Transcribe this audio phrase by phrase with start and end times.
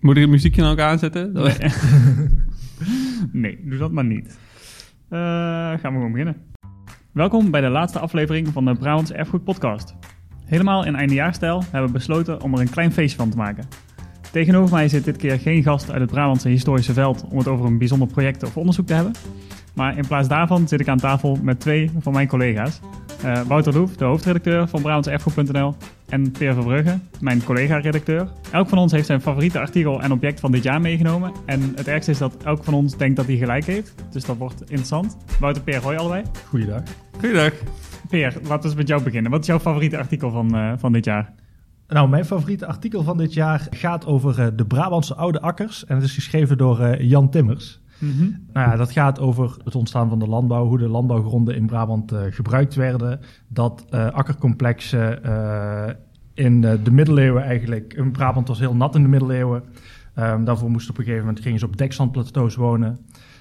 [0.00, 1.32] Moet ik het muziekje nou ook aanzetten?
[1.32, 1.56] Nee.
[3.42, 4.38] nee, doe dat maar niet.
[5.08, 6.36] Eh, gaan we gewoon beginnen.
[7.12, 9.94] Welkom bij de laatste aflevering van de Brabants Erfgoed Podcast.
[10.44, 13.68] Helemaal in eindejaarsstijl hebben we besloten om er een klein feestje van te maken.
[14.32, 17.66] Tegenover mij zit dit keer geen gast uit het Brabantse historische veld om het over
[17.66, 19.12] een bijzonder project of onderzoek te hebben.
[19.78, 22.80] Maar in plaats daarvan zit ik aan tafel met twee van mijn collega's.
[23.22, 25.74] Eh, Wouter Loef, de hoofdredacteur van BrabantseErfgoed.nl
[26.08, 28.28] en Peer Verbrugge, mijn collega-redacteur.
[28.52, 31.32] Elk van ons heeft zijn favoriete artikel en object van dit jaar meegenomen.
[31.46, 33.94] En het ergste is dat elk van ons denkt dat hij gelijk heeft.
[34.10, 35.16] Dus dat wordt interessant.
[35.40, 36.22] Wouter, Peer, hoi allebei.
[36.48, 36.82] Goeiedag.
[37.18, 37.52] Goeiedag.
[38.08, 39.30] Peer, laten we eens met jou beginnen.
[39.30, 41.34] Wat is jouw favoriete artikel van, eh, van dit jaar?
[41.88, 45.84] Nou, mijn favoriete artikel van dit jaar gaat over eh, de Brabantse oude akkers.
[45.84, 47.80] En het is geschreven door eh, Jan Timmers.
[48.52, 52.12] Nou ja, dat gaat over het ontstaan van de landbouw, hoe de landbouwgronden in Brabant
[52.12, 53.20] eh, gebruikt werden.
[53.48, 55.94] Dat eh, akkercomplexen eh,
[56.34, 57.94] in de middeleeuwen eigenlijk...
[57.94, 59.62] In Brabant was heel nat in de middeleeuwen.
[60.14, 62.98] Ehm, daarvoor moesten op een gegeven moment gingen ze op dekzandplateaus wonen.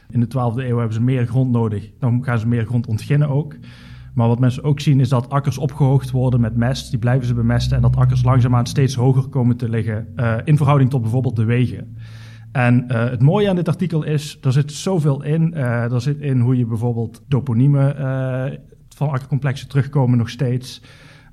[0.09, 1.91] In de 12e eeuw hebben ze meer grond nodig.
[1.99, 3.55] Dan gaan ze meer grond ontginnen ook.
[4.13, 6.89] Maar wat mensen ook zien is dat akkers opgehoogd worden met mest.
[6.89, 7.75] Die blijven ze bemesten.
[7.75, 10.07] En dat akkers langzaamaan steeds hoger komen te liggen.
[10.43, 11.95] in verhouding tot bijvoorbeeld de wegen.
[12.57, 15.53] En eh, het mooie aan dit artikel is, er zit zoveel in.
[15.53, 18.57] Eh er zit in hoe je bijvoorbeeld toponiemen eh,
[18.95, 20.81] van akkercomplexen terugkomen nog steeds.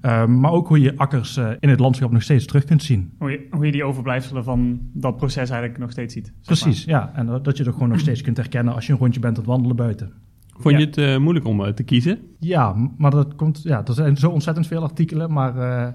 [0.01, 3.13] Eh, maar ook hoe je akkers eh, in het landschap nog steeds terug kunt zien.
[3.19, 6.27] Hoe je, hoe je die overblijfselen van dat proces eigenlijk nog steeds ziet.
[6.41, 7.13] zeg Precies, ja.
[7.15, 9.35] En dat- dat je er gewoon nog steeds kunt herkennen als je een rondje bent
[9.37, 10.13] aan het wandelen buiten.
[10.57, 10.81] Vond Ja.
[10.81, 12.19] je het eh, moeilijk om te kiezen?
[12.39, 15.93] Ja, maar dat komt, ja, er zijn zo ontzettend veel artikelen, maar eh,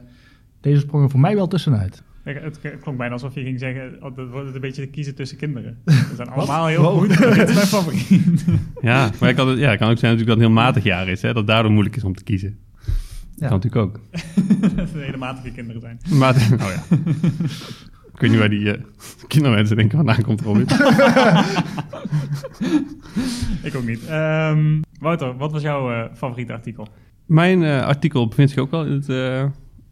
[0.61, 2.03] deze sprong er voor mij wel tussenuit.
[2.23, 5.37] Het klonk bijna alsof je ging zeggen, oh, dat wordt het een beetje kiezen tussen
[5.37, 5.77] kinderen.
[6.09, 6.97] Ze zijn allemaal heel Wow.
[6.97, 8.45] goed, dit is mijn favoriet.
[8.81, 10.83] Ja, maar ik het, ja, het kan ook zijn natuurlijk dat het een heel matig
[10.83, 11.21] jaar is.
[11.21, 12.57] Hè, dat daardoor moeilijk is om te kiezen.
[13.35, 13.47] Ja.
[13.47, 13.99] Kan natuurlijk ook.
[14.61, 15.99] dat het hele matige kinderen zijn.
[16.19, 16.97] Maar, oh ja.
[18.13, 18.81] ik weet niet waar die eh,
[19.27, 20.65] kindermensen denken vandaan komt, Robin.
[23.63, 24.05] Ik ook niet.
[24.05, 26.87] Ehm, Wouter, wat was jouw eh, favoriete artikel?
[27.25, 29.45] Mijn eh, artikel bevindt zich ook wel in het eh,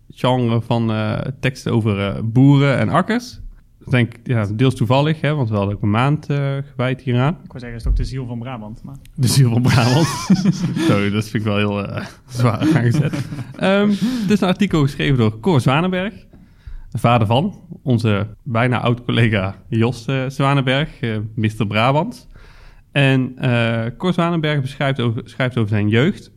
[0.09, 3.39] genre van eh, teksten over eh, boeren en akkers.
[3.85, 7.33] Ik denk, ja, deels toevallig, hè, want we hadden ook een maand eh, gewijd hieraan.
[7.33, 8.83] Ik wou zeggen, het is ook de ziel van Brabant.
[8.83, 8.95] Maar...
[9.15, 10.07] De ziel van Brabant.
[10.87, 13.27] Zo, dat vind ik wel heel zwaar aangezet.
[13.55, 16.13] Ehm het is een artikel geschreven door Cor Zwanenberg.
[16.89, 21.67] De vader van onze bijna oud-collega Jos Zwanenberg, eh Mr.
[21.67, 22.27] Brabant.
[22.91, 26.31] En eh Cor Zwanenberg beschrijft over, schrijft over zijn jeugd.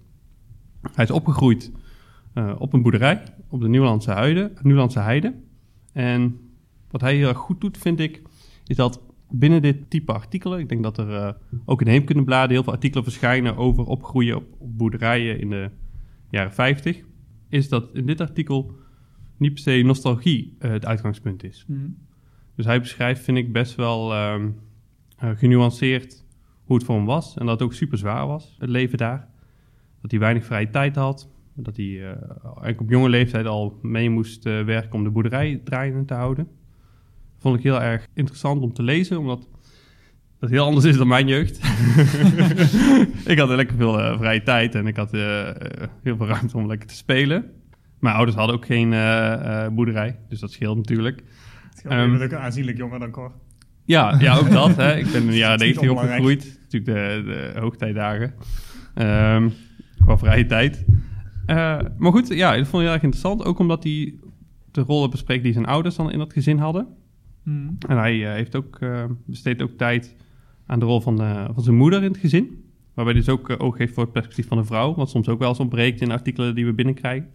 [0.95, 1.73] Hij is opgegroeid
[2.35, 5.35] eh, op een boerderij op de Nieuwlandse, Heide, Nieuwlandse Heide.
[5.93, 6.41] En
[6.91, 8.23] wat hij heel erg goed doet, vind ik,
[8.67, 11.33] is dat binnen dit type artikelen, ik denk dat er eh,
[11.65, 15.71] ook in Heemkundebladen heel veel artikelen verschijnen over opgroeien op, op boerderijen in de
[16.31, 17.05] jaren 50,
[17.49, 18.75] is dat in dit artikel
[19.37, 21.67] niet per se nostalgie eh, het uitgangspunt is.
[22.55, 24.51] Dus hij beschrijft, vind ik, best wel ehm,
[25.17, 26.25] eh, genuanceerd
[26.65, 27.37] hoe het voor hem was.
[27.37, 29.29] En dat het ook super zwaar was, het leven daar.
[30.01, 31.30] Dat hij weinig vrije tijd had.
[31.55, 32.05] Dat hij eh,
[32.45, 36.49] eigenlijk op jonge leeftijd al mee moest eh, werken om de boerderij draaiende te houden.
[37.39, 39.49] Vond ik heel erg interessant om te lezen, omdat
[40.39, 41.61] dat heel anders is dan mijn jeugd.
[43.33, 45.11] ik had lekker veel eh, vrije tijd en ik had
[46.03, 47.51] heel veel ruimte om lekker te spelen.
[47.99, 48.91] Mijn ouders hadden ook geen
[49.75, 51.23] boerderij, dus dat scheelt natuurlijk.
[51.83, 53.33] Je Ehm, bent ook aanzienlijk jonger dan Cor.
[53.85, 54.77] Ja, ja ook dat.
[54.77, 54.97] Hè.
[54.97, 56.21] Ik ben in de jaren Dat is niet 90 onbelangrijk.
[56.21, 56.59] opgegroeid.
[56.63, 58.35] Natuurlijk de, de hoogtijdagen.
[58.95, 59.49] Ehm,
[60.05, 60.85] qua vrije tijd.
[61.51, 63.45] Eh, maar goed, ja, dat vond ik heel erg interessant.
[63.45, 64.15] Ook omdat hij
[64.71, 66.87] de rollen bespreekt die zijn ouders dan in dat gezin hadden.
[67.89, 70.17] En hij eh, heeft ook, eh, besteedt ook tijd
[70.67, 72.65] aan de rol van, de, van zijn moeder in het gezin.
[72.95, 74.95] Waarbij hij dus ook oog heeft voor het perspectief van de vrouw.
[74.95, 77.31] Wat soms ook wel eens ontbreekt in de artikelen die we binnenkrijgen.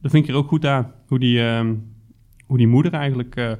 [0.00, 0.92] Dat vind ik er ook goed aan.
[1.06, 1.74] Hoe die, ehm,
[2.46, 3.58] hoe die moeder eigenlijk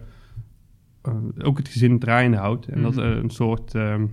[1.38, 2.66] ook het gezin draaiende houdt.
[2.66, 4.06] En dat er een soort ehm,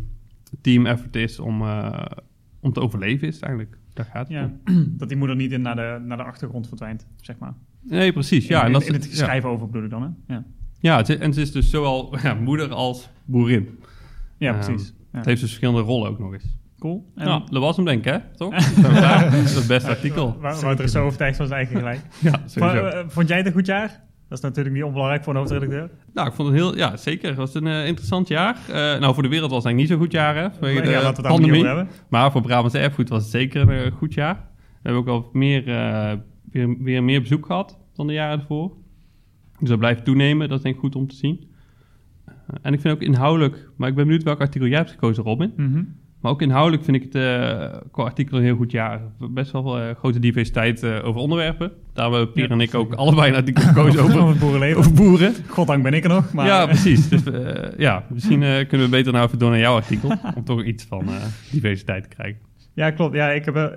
[0.61, 1.61] team effort is om,
[2.59, 3.77] om te overleven is het eigenlijk.
[4.05, 4.51] Gaat het Ja,
[4.99, 7.53] dat die moeder niet in naar de, naar de achtergrond verdwijnt, zeg maar.
[7.81, 8.47] Nee, precies.
[8.47, 9.15] Ja, in, en dat, in, het ja.
[9.15, 10.33] schrijven over bedoel ik dan, hè?
[10.33, 10.43] Ja,
[10.79, 13.79] Ja, het is- en ze is dus zowel ja, moeder als boerin.
[14.37, 14.93] ja Ehm, precies.
[15.11, 15.17] Ja.
[15.17, 16.57] Het heeft dus verschillende rollen ook nog eens.
[16.79, 17.11] Cool.
[17.15, 18.19] En Ja, dat was hem denk ik, hè?
[18.35, 18.51] Toch?
[18.83, 20.37] Dat is het beste artikel.
[20.39, 21.99] Wouter is zo overtuigd van zijn eigen gelijk.
[22.19, 23.03] Ja, sowieso.
[23.07, 24.03] vond jij het een goed jaar?
[24.29, 25.89] Dat is natuurlijk niet onbelangrijk voor een hoofdredacteur.
[26.13, 26.77] Nou, ik vond het heel...
[26.77, 27.27] Ja, zeker.
[27.27, 28.57] Het was een eh, interessant jaar.
[28.67, 30.51] Eh, nou, voor de wereld was het eigenlijk niet zo'n goed jaar, hè?
[30.51, 31.63] Vanwege de ja, laten we het daar niet pandemie.
[31.63, 31.95] over hebben.
[32.09, 34.35] Maar voor Brabantse Erfgoed was het zeker een eh, goed jaar.
[34.55, 36.13] We hebben ook wel meer, eh,
[36.51, 38.71] weer, weer meer bezoek gehad dan de jaren ervoor.
[39.59, 40.49] Dus dat blijft toenemen.
[40.49, 41.47] Dat is denk ik goed om te zien.
[42.61, 43.69] En ik vind ook inhoudelijk...
[43.75, 45.53] Maar ik ben benieuwd welk artikel jij hebt gekozen, Robin.
[45.55, 45.83] Mhm.
[46.19, 49.01] Maar ook inhoudelijk vind ik het uh, qua artikel een heel goed jaar.
[49.19, 51.71] Best wel uh, grote diversiteit uh, over onderwerpen.
[51.93, 54.77] Daar hebben Pier ja, en ik ook allebei een artikel gekozen over, over boerenleven.
[54.77, 55.33] Over boeren.
[55.47, 56.33] Goddank ben ik er nog.
[56.33, 56.45] Maar...
[56.45, 57.09] Ja, precies.
[57.09, 57.21] Dus
[57.77, 60.11] ja, misschien kunnen we beter nou even door naar jouw artikel.
[60.35, 61.09] om toch iets van
[61.51, 62.39] diversiteit te krijgen.
[62.73, 63.15] Ja, klopt.
[63.15, 63.73] Ja, ik, heb,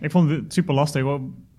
[0.00, 1.04] ik vond het super lastig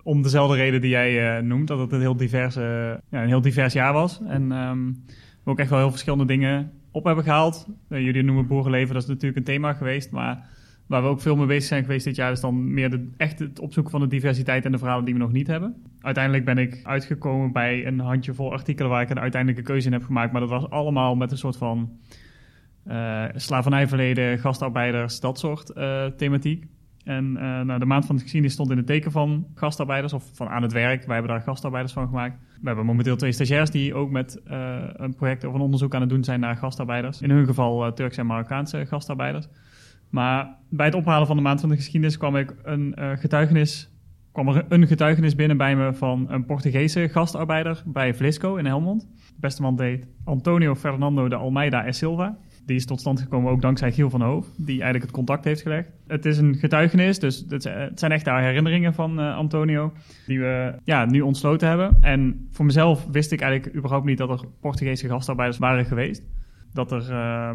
[0.02, 1.68] om dezelfde reden die jij noemt.
[1.68, 4.20] Dat het een heel, divers, ja, een heel divers jaar was.
[4.26, 5.04] En um,
[5.44, 7.66] we ook echt wel heel verschillende dingen op hebben gehaald.
[7.88, 10.10] Uh, jullie noemen boerenleven, dat is natuurlijk een thema geweest.
[10.10, 10.46] Maar
[10.86, 12.32] waar we ook veel mee bezig zijn geweest dit jaar...
[12.32, 15.20] is dan meer de, echt het opzoeken van de diversiteit en de verhalen die we
[15.20, 15.82] nog niet hebben.
[16.00, 18.90] Uiteindelijk ben ik uitgekomen bij een handjevol artikelen...
[18.90, 20.32] waar ik een uiteindelijke keuze in heb gemaakt.
[20.32, 21.90] Maar dat was allemaal met een soort van
[22.86, 26.66] uh, slavernijverleden, gastarbeiders, dat soort uh, thematiek.
[27.04, 30.48] En nou, de maand van de geschiedenis stond in het teken van gastarbeiders of van
[30.48, 31.04] aan het werk.
[31.04, 32.38] Wij hebben daar gastarbeiders van gemaakt.
[32.60, 36.00] We hebben momenteel twee stagiairs die ook met uh, een project of een onderzoek aan
[36.00, 37.22] het doen zijn naar gastarbeiders.
[37.22, 39.48] In hun geval uh, Turkse en Marokkaanse gastarbeiders.
[40.10, 43.90] Maar bij het ophalen van de maand van de geschiedenis kwam ik een getuigenis
[44.44, 49.00] kwam er een getuigenis binnen bij me van een Portugese gastarbeider bij Vlisco in Helmond.
[49.00, 52.38] De beste man deed Antonio Fernando de Almeida e Silva.
[52.68, 55.62] Die is tot stand gekomen ook dankzij Giel van Hoof, die eigenlijk het contact heeft
[55.62, 55.90] gelegd.
[56.06, 57.62] Het is een getuigenis, dus het
[57.94, 59.92] zijn echt daar herinneringen van uh, Antonio,
[60.26, 61.96] die we ja, nu ontsloten hebben.
[62.00, 66.22] En voor mezelf wist ik eigenlijk überhaupt niet dat er Portugese gastarbeiders waren geweest.
[66.72, 67.50] Dat er uh,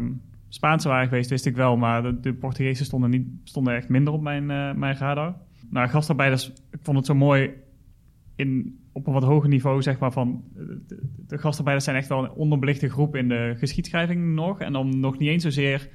[0.48, 4.12] Spaanse waren geweest, wist ik wel, maar de, de Portugezen stonden, niet, stonden echt minder
[4.12, 5.34] op mijn, uh, mijn radar.
[5.70, 7.50] Nou, gastarbeiders, ik vond het zo mooi
[8.36, 12.24] in, op een wat hoger niveau, zeg maar, van de, de gastarbeiders zijn echt wel
[12.24, 14.60] een onderbelichte groep in de geschiedschrijving nog.
[14.60, 15.88] En dan nog niet eens zozeer.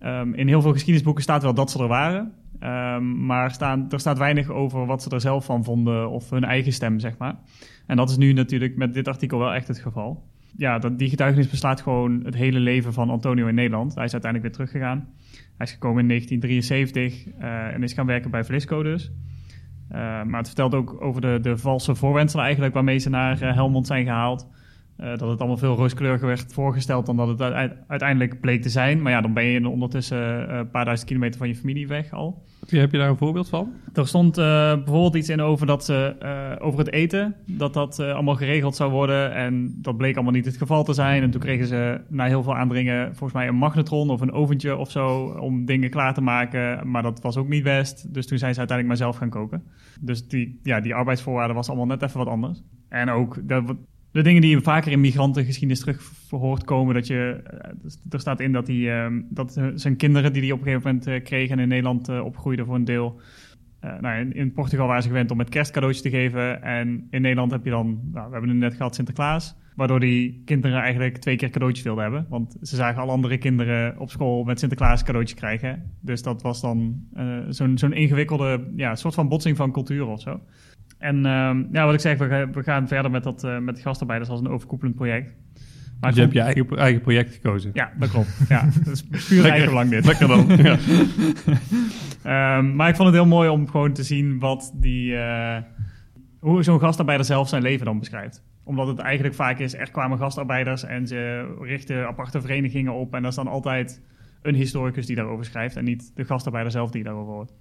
[0.00, 2.32] Um, in heel veel geschiedenisboeken staat wel dat ze er waren.
[2.62, 6.44] Um, maar staan, er staat weinig over wat ze er zelf van vonden of hun
[6.44, 7.38] eigen stem, zeg maar.
[7.86, 10.28] En dat is nu natuurlijk met dit artikel wel echt het geval.
[10.56, 13.94] Ja, dat, die getuigenis beslaat gewoon het hele leven van Antonio in Nederland.
[13.94, 15.08] Hij is uiteindelijk weer teruggegaan.
[15.56, 19.12] Hij is gekomen in 1973 uh, en is gaan werken bij Vlisco dus.
[19.92, 23.54] Uh, maar het vertelt ook over de, de valse voorwenselen eigenlijk waarmee ze naar uh,
[23.54, 24.48] Helmond zijn gehaald.
[25.00, 27.40] Uh, dat het allemaal veel rooskleuriger werd voorgesteld dan dat het
[27.86, 29.02] uiteindelijk bleek te zijn.
[29.02, 32.42] Maar ja, dan ben je ondertussen een paar duizend kilometer van je familie weg al.
[32.68, 33.72] Heb je daar een voorbeeld van?
[33.94, 36.16] Er stond bijvoorbeeld iets in over, dat ze,
[36.60, 39.34] over het eten, dat dat allemaal geregeld zou worden.
[39.34, 41.22] En dat bleek allemaal niet het geval te zijn.
[41.22, 44.76] En toen kregen ze na heel veel aandringen volgens mij een magnetron of een oventje
[44.76, 46.90] of zo om dingen klaar te maken.
[46.90, 48.14] Maar dat was ook niet best.
[48.14, 49.62] Dus toen zijn ze uiteindelijk maar zelf gaan koken.
[50.00, 52.62] Dus die, ja, die arbeidsvoorwaarden was allemaal net even wat anders.
[52.88, 53.76] En ook de,
[54.12, 57.42] de dingen die je vaker in migrantengeschiedenis terug hoort komen, dat je,
[58.10, 61.08] er staat in dat, die, um, dat zijn kinderen die hij op een gegeven moment
[61.08, 63.20] uh, kreeg en in Nederland uh, opgroeiden voor een deel.
[64.00, 66.62] Nou, in, in, Portugal waren ze gewend om met kerstcadeautjes te geven.
[66.62, 69.56] En in Nederland heb je dan, nou, we hebben het net gehad, Sinterklaas.
[69.74, 72.26] Waardoor die kinderen eigenlijk twee keer cadeautjes wilden hebben.
[72.28, 75.92] Want ze zagen alle andere kinderen op school met Sinterklaas cadeautjes krijgen.
[76.00, 77.06] Dus dat was dan
[77.48, 80.40] zo'n zo'n ingewikkelde ja, soort van botsing van cultuur of zo.
[81.00, 84.30] En uh, ja, wat ik zeg, we, we gaan verder met, dat, uh, met gastarbeiders
[84.30, 85.34] als een overkoepelend project.
[86.00, 87.70] Maar dus je hebt je eigen, eigen project gekozen?
[87.74, 88.38] Ja, dat klopt.
[88.48, 90.06] Ja, dat is puur eigen belang dit.
[90.06, 90.46] Lekker dan.
[90.56, 90.78] ja.
[92.58, 95.56] um, maar ik vond het heel mooi om gewoon te zien wat die, uh,
[96.38, 98.44] hoe zo'n gastarbeider zelf zijn leven dan beschrijft.
[98.64, 103.14] Omdat het eigenlijk vaak is, er kwamen gastarbeiders en ze richten aparte verenigingen op.
[103.14, 104.02] En dat is dan altijd
[104.42, 107.52] een historicus die daarover schrijft en niet de gastarbeider zelf die daarover hoort.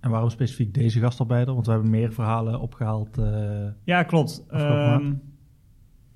[0.00, 1.54] En waarom specifiek deze gastarbeider?
[1.54, 3.18] Want we hebben meer verhalen opgehaald.
[3.18, 4.44] Uh, ja, klopt.
[4.54, 5.20] Um,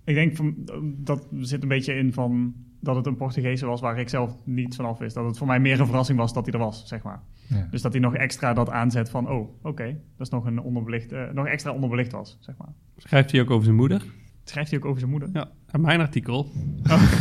[0.05, 0.55] ik denk van,
[0.97, 4.76] dat zit een beetje in van dat het een Portugese was waar ik zelf niet
[4.76, 5.14] vanaf wist.
[5.14, 7.23] Dat het voor mij meer een verrassing was dat hij er was, zeg maar.
[7.49, 7.67] Ja.
[7.71, 10.61] Dus dat hij nog extra dat aanzet van, oh, oké, okay, dat is nog een
[10.61, 12.73] onderbelicht, uh, nog extra onderbelicht was, zeg maar.
[12.97, 14.05] Schrijft hij ook over zijn moeder?
[14.45, 15.29] Schrijft hij ook over zijn moeder?
[15.33, 15.50] Ja,
[15.81, 16.50] mijn artikel.
[16.90, 17.02] Oh.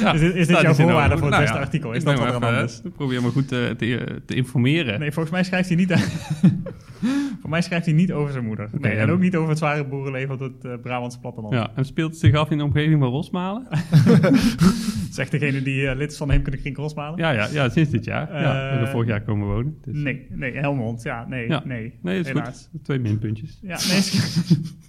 [0.00, 1.92] ja, is dit, is dit jouw voorwaarde voor het nou beste ja, artikel?
[1.92, 2.80] Is dat wat er?
[2.84, 4.98] Ik probeer me goed te, te, te, informeren.
[4.98, 5.92] Nee, volgens mij schrijft hij niet...
[7.40, 8.68] voor mij schrijft hij niet over zijn moeder.
[8.78, 11.54] Nee, en ook niet over het zware boerenleven op het uh, Brabantse platteland.
[11.54, 13.66] Ja, en speelt het zich af in de omgeving van Rosmalen?
[15.10, 17.18] Zegt degene die uh, lid is van Heemkunde Kring Rosmalen?
[17.18, 18.34] Ja, ja, ja, sinds dit jaar.
[18.34, 19.78] Uh, ja, we vorig jaar komen wonen.
[19.82, 19.94] Dus.
[19.94, 21.02] Nee, nee, Helmond.
[21.02, 21.62] Ja, nee, ja.
[21.64, 21.98] nee.
[22.02, 22.68] Nee, is helaas.
[22.70, 22.84] goed.
[22.84, 23.58] Twee minpuntjes.
[23.62, 24.02] Ja, nee,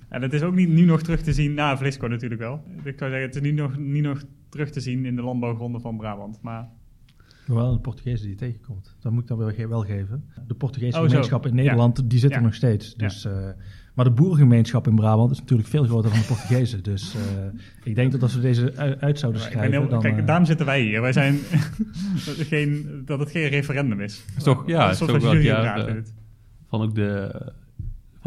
[0.09, 2.63] en het is ook niet nu nog terug te zien, Vlisco natuurlijk wel.
[2.83, 5.81] Ik zou zeggen, het is niet nog, niet nog terug te zien in de landbouwgronden
[5.81, 6.69] van Brabant, maar...
[7.45, 8.95] Wel de Portugezen die je tegenkomt.
[8.99, 10.29] Dat moet ik dan wel, wel geven.
[10.47, 12.03] De Portugese oh, gemeenschap in Nederland, ja.
[12.07, 12.95] die zit er nog steeds.
[12.95, 13.29] Dus, ja.
[13.29, 13.49] uh,
[13.93, 16.83] maar de boerengemeenschap in Brabant is natuurlijk veel groter dan de Portugezen.
[16.93, 17.21] Dus uh,
[17.83, 19.71] ik denk dat als we deze uit zouden schrijven...
[19.71, 21.01] Heel, dan, kijk, uh, daarom zitten wij hier.
[21.01, 21.39] Wij zijn
[22.25, 24.25] dat, het geen, dat het geen referendum is.
[24.37, 26.03] is toch, ja, is toch wel
[26.67, 27.31] van ook de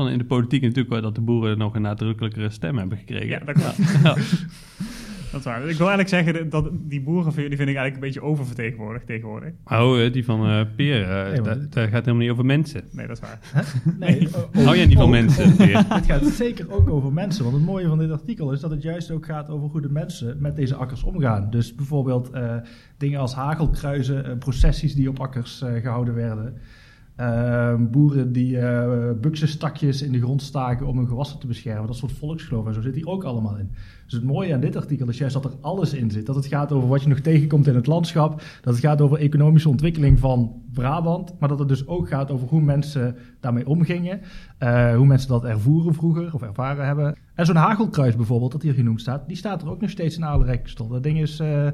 [0.05, 3.27] van in de politiek natuurlijk wel dat de boeren nog een nadrukkelijkere stem hebben gekregen.
[3.29, 3.77] Ja, dat klopt.
[4.03, 4.17] Ja.
[5.33, 5.59] Dat is waar.
[5.69, 9.53] Ik wil eigenlijk zeggen dat die boeren die vind ik eigenlijk een beetje oververtegenwoordigd tegenwoordig.
[9.65, 12.45] Oh, eh, die van eh Peer, eh, Nee, maar- dat, dat gaat helemaal niet over
[12.45, 12.83] mensen.
[12.93, 13.39] Nee, dat is waar.
[13.99, 14.29] Nee,
[14.65, 15.85] Hou jij niet van ook- mensen, Peer?
[15.95, 17.45] Het gaat zeker ook over mensen.
[17.45, 19.91] Want het mooie van dit artikel is dat het juist ook gaat over hoe de
[19.91, 21.51] mensen met deze akkers omgaan.
[21.51, 22.57] Dus bijvoorbeeld eh,
[22.99, 26.57] dingen als hagelkruizen, eh, processies die op akkers eh, gehouden werden.
[27.19, 31.87] Ehm, boeren die eh buksenstakjes in de grond staken om hun gewassen te beschermen.
[31.87, 33.71] Dat soort volksgeloof en zo zit hier ook allemaal in.
[34.05, 36.27] Dus het mooie aan dit artikel is juist dat er alles in zit.
[36.27, 38.43] Dat het gaat over wat je nog tegenkomt in het landschap.
[38.63, 41.35] Dat het gaat over economische ontwikkeling van Brabant.
[41.39, 44.21] Maar dat het dus ook gaat over hoe mensen daarmee omgingen.
[44.59, 47.17] eh, hoe mensen dat ervoeren vroeger of ervaren hebben.
[47.35, 49.29] En zo'n hagelkruis bijvoorbeeld, dat hier genoemd staat.
[49.29, 50.89] Die staat er ook nog steeds in Aalerijkstel.
[50.89, 51.67] Dat ding is eh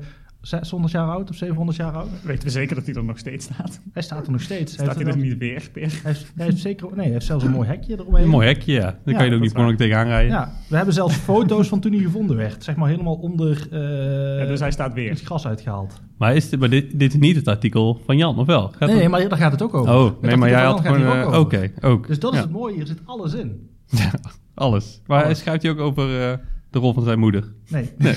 [0.47, 2.09] 600 jaar oud of 700 jaar oud.
[2.23, 3.81] Weten we zeker dat hij er nog steeds staat?
[3.93, 4.77] Hij staat er nog steeds.
[4.77, 5.83] Hij Staat hij heeft, er niet weer, Peer?
[6.03, 8.23] hij heeft, hij heeft zeker, nee, hij heeft zelfs een mooi hekje eromheen.
[8.25, 8.81] Een mooi hekje, ja.
[8.81, 10.31] Dan Ja, kan je er ook niet gewoon tegenaan rijden.
[10.33, 12.65] Ja, we hebben zelfs foto's van toen hij gevonden werd.
[12.65, 15.17] Zeg maar helemaal onder eh, Ja, dus hij staat het weer.
[15.17, 16.01] gras uitgehaald.
[16.19, 18.63] Maar, is dit, maar dit, dit is niet het artikel van Jan, of wel?
[18.69, 19.95] Gaat Nee, het- nee, maar daar gaat het ook over.
[19.95, 21.03] Oh, Het nee, maar jij had gewoon...
[21.33, 22.07] eh, Oké, ook.
[22.07, 23.69] Dus dat is het mooie, hier zit alles in.
[24.55, 25.01] Alles.
[25.07, 25.39] Maar Alles.
[25.39, 26.39] schrijft hij ook over eh,
[26.75, 27.52] de rol van zijn moeder?
[27.69, 28.14] Nee, Nee.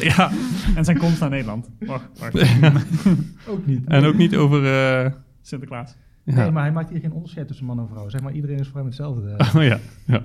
[0.00, 0.30] ja.
[0.76, 1.70] En zijn komst naar Nederland.
[1.78, 2.34] Wacht, wacht.
[3.48, 3.86] ook niet.
[3.86, 4.66] En ook niet over...
[5.04, 5.96] eh, Sinterklaas.
[6.24, 6.34] ja.
[6.34, 8.08] Nee, maar hij maakt hier geen onderscheid tussen man en vrouw.
[8.08, 9.34] Zeg maar, iedereen is voor hem hetzelfde.
[9.56, 9.78] Oh ja.
[10.06, 10.24] ja,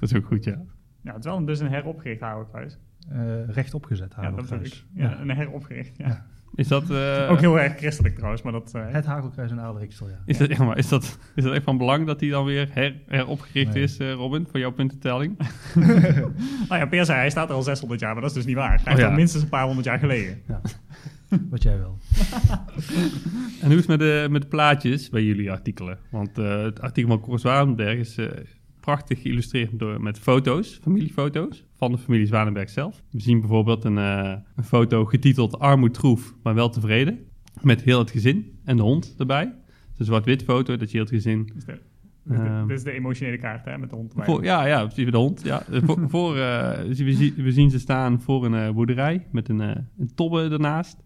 [0.00, 0.58] dat is ook goed, ja.
[1.02, 2.78] Ja, het is wel dus een heropgericht hagelkruis.
[3.08, 4.84] eh rechtop gezet Ja, dat ik.
[4.94, 6.06] Ja, een heropgericht, ja.
[6.08, 6.26] Ja.
[6.54, 6.90] Is dat...
[6.90, 8.70] eh, Ook heel erg christelijk trouwens, maar dat...
[8.74, 10.22] eh, Het hagelkruis in Adelriksel, ja.
[10.26, 12.68] Is dat, ja, maar is dat, is dat echt van belang dat hij dan weer
[12.72, 13.82] her, heropgericht Nee.
[13.82, 15.36] is, eh, Robin, voor jouw puntentelling?
[16.68, 18.56] Nou ja, Peer zei, hij staat er al 600 jaar, maar dat is dus niet
[18.56, 18.80] waar.
[18.84, 19.06] Hij Oh ja.
[19.06, 20.42] al minstens een paar honderd jaar gelegen.
[21.50, 21.98] Wat jij wil.
[23.60, 25.98] En hoe is het met de, met de plaatjes bij jullie artikelen?
[26.10, 28.26] Want eh, het artikel van Cor Zwanenberg is eh,
[28.82, 33.02] prachtig geïllustreerd door, met foto's, familiefoto's, van de familie Zwanenberg zelf.
[33.10, 37.18] We zien bijvoorbeeld een, eh, een foto getiteld Armoedtroef, maar wel tevreden.
[37.60, 39.54] Met heel het gezin en de hond erbij.
[39.96, 41.50] Een zwart-wit foto dat je heel het gezin...
[41.54, 41.80] Dus de, dit,
[42.24, 42.66] is de, Ehm.
[42.66, 44.14] dit is de emotionele kaart, hè, met de hond.
[44.16, 45.42] Voor, ja, ja, precies, de hond.
[45.44, 45.62] Ja.
[45.86, 49.60] Voor, voor, eh, we, zien, we zien ze staan voor een eh, boerderij met een,
[49.60, 51.02] een tobbe ernaast.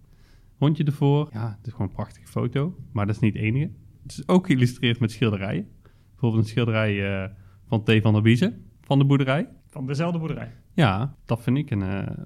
[0.56, 1.28] Hondje ervoor.
[1.33, 2.76] Ja, het is gewoon een prachtige foto.
[2.92, 3.71] Maar dat is niet het enige.
[4.02, 5.68] Het is ook geïllustreerd met schilderijen.
[6.11, 7.30] Bijvoorbeeld een schilderij
[7.67, 7.93] van T.
[8.03, 9.49] van der Biezen van de boerderij.
[9.69, 10.53] Van dezelfde boerderij.
[10.73, 12.17] Ja, dat vind ik een, eh,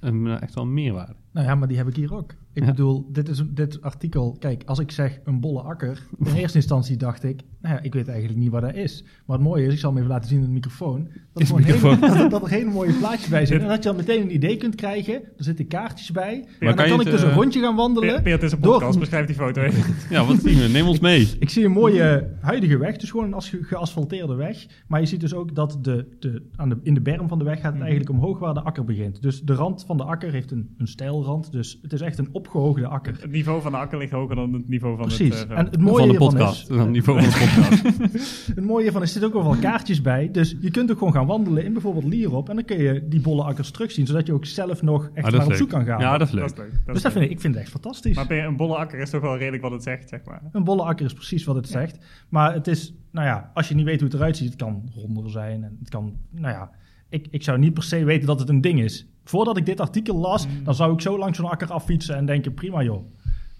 [0.00, 1.14] een, eh, echt wel een meerwaarde.
[1.32, 2.34] Nou ja, maar die heb ik hier ook.
[2.56, 2.68] Ik Ja.
[2.70, 6.56] bedoel, dit, is, een- dit artikel, kijk, als ik zeg een bolle akker, in eerste
[6.58, 9.04] instantie dacht ik, nou ja, ik weet eigenlijk niet wat dat is.
[9.26, 11.42] Maar het mooie is, ik zal hem even laten zien in de microfoon, dat, er,
[11.42, 11.94] Is microfoon.
[11.94, 13.68] hele- dat, er- dat er hele mooie plaatjes bij zitten.
[13.68, 16.46] En dat je dan meteen een idee kunt krijgen, er zitten kaartjes bij.
[16.60, 18.08] en dan kan ik dus een eh, rondje gaan wandelen.
[18.14, 19.94] Peer, Peer, het is een door- podcast, beschrijf die foto even.
[20.16, 20.68] Ja, wat zien we?
[20.68, 21.28] Neem ons mee.
[21.38, 24.66] Ik zie een mooie huidige weg, dus gewoon een as- geasfalteerde weg.
[24.88, 27.44] Maar je ziet dus ook dat de, de, aan de, in de berm van de
[27.44, 27.82] weg gaat het Mhm.
[27.82, 29.22] eigenlijk omhoog waar de akker begint.
[29.22, 32.28] Dus de rand van de akker heeft een, een steilrand, dus het is echt een
[32.46, 33.16] opgehoogde akker.
[33.20, 35.40] Het niveau van de akker ligt hoger dan het niveau van Precies.
[35.40, 35.58] het uh, veld.
[35.58, 36.62] en het mooie Van de podcast.
[36.62, 37.86] is, Dan het niveau van de podcast.
[38.56, 40.30] het mooie hiervan is, er zitten ook wel kaartjes bij.
[40.30, 42.48] Dus je kunt ook gewoon gaan wandelen in bijvoorbeeld Lierop.
[42.48, 45.32] En dan kun je die bolle akkers terugzien, zodat je ook zelf nog echt Ah,
[45.32, 46.00] dat maar is op zoek kan gaan.
[46.00, 46.66] Ja, dat is Dat leuk.
[46.66, 46.94] is leuk.
[46.94, 48.16] dus dat vind ik, ik vind het echt fantastisch.
[48.16, 50.42] Maar een bolle akker is toch wel redelijk wat het zegt, zeg maar.
[50.52, 51.98] Een bolle akker is precies wat het zegt.
[52.28, 54.90] Maar het is, nou ja, als je niet weet hoe het eruit ziet, het kan
[54.94, 55.64] ronder zijn.
[55.64, 56.70] En het kan, nou ja,
[57.08, 59.06] ik, ik zou niet per se weten dat het een ding is.
[59.28, 60.64] Voordat ik dit artikel las, Mm.
[60.64, 63.06] dan zou ik zo langs zo'n akker affietsen en denken, prima joh,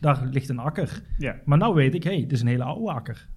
[0.01, 1.03] daar ligt een akker.
[1.45, 3.29] Maar nou weet ik, hé, hey, dit is een hele oude akker.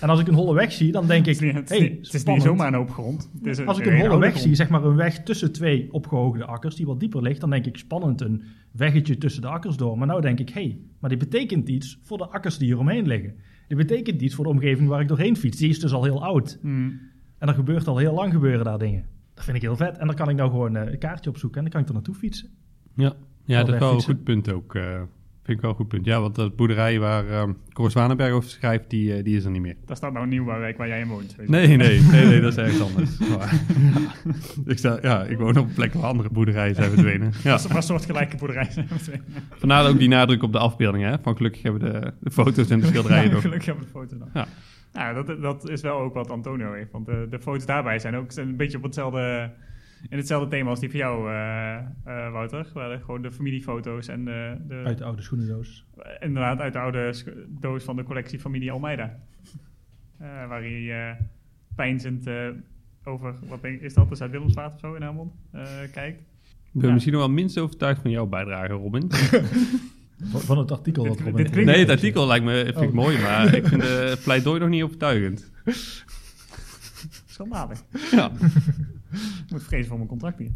[0.00, 2.14] En als ik een holle weg zie, dan denk ik, het is hey, niet, het
[2.14, 3.30] is niet zomaar een hoop grond.
[3.36, 5.92] Het is een, Als ik een holle weg zie, zeg maar een weg tussen twee
[5.92, 9.76] opgehoogde akkers, die wat dieper ligt, dan denk ik spannend een weggetje tussen de akkers
[9.76, 9.98] door.
[9.98, 12.78] Maar nou denk ik, hé, hey, maar dit betekent iets voor de akkers die hier
[12.78, 13.34] omheen liggen.
[13.68, 15.58] Dit betekent iets voor de omgeving waar ik doorheen fiets.
[15.58, 16.58] Die is dus al heel oud.
[16.60, 17.00] Hmm.
[17.38, 19.04] En er gebeurt al heel lang gebeuren daar dingen.
[19.34, 19.98] Dat vind ik heel vet.
[19.98, 21.94] En dan kan ik nou gewoon eh, een kaartje opzoeken en dan kan ik er
[21.94, 22.48] naartoe fietsen.
[22.94, 23.12] Ja,
[23.44, 24.74] ja dat is wel een goed punt ook.
[25.44, 26.04] Eh, vind ik wel een goed punt.
[26.04, 29.50] Ja, want dat boerderij waar uh, Cor Zwanenberg over schrijft, die, eh, die is er
[29.50, 29.76] niet meer.
[29.86, 31.36] Daar staat nou een nieuwbouwwijk waar jij in woont.
[31.46, 33.18] Nee, nee, nee, nee, dat is ergens anders.
[33.38, 34.32] Maar, ja.
[34.72, 37.32] Ik, sta, ja, ik woon op een plek waar andere boerderijen zijn verdwenen.
[37.42, 37.50] Ja.
[37.50, 38.88] Dat is maar soortgelijke boerderij zijn.
[39.54, 41.10] Vandaar ook die nadruk op de afbeeldingen.
[41.10, 41.16] Hè?
[41.22, 43.40] Van gelukkig hebben we de, de foto's en de schilderijen Ja, nog.
[43.40, 44.28] gelukkig hebben we de foto nog.
[44.34, 44.46] Ja.
[44.92, 46.90] Nou, dat, dat is wel ook wat Antonio heeft.
[46.92, 49.50] Want de, de foto's daarbij zijn ook een beetje op hetzelfde,
[50.08, 52.66] in hetzelfde thema als die van jou, eh, eh, Wouter.
[52.72, 55.86] Waar er gewoon de familiefoto's en de, de, Uit de oude schoenendoos.
[56.20, 57.14] inderdaad uit de oude
[57.48, 59.18] doos van de collectie familie Almeida.
[60.18, 61.20] Eh, waar hij eh
[61.76, 62.48] pijnzend eh,
[63.04, 66.20] over, wat denk, is dat, de Zuid-Willemsvaart of zo in Helmond, eh, kijkt.
[66.20, 66.92] Ik ben Ja.
[66.92, 69.10] misschien nog wel minst overtuigd van jouw bijdrage, Robin.
[70.32, 72.94] Van, het artikel wat Robin dit Nee, het artikel lijkt me vind ik Oh.
[72.94, 75.50] mooi, maar ik vind de pleidooi nog niet overtuigend.
[77.26, 77.82] Schandalig.
[78.10, 78.30] Ja.
[79.46, 80.50] Ik moet vrezen voor mijn contract hier.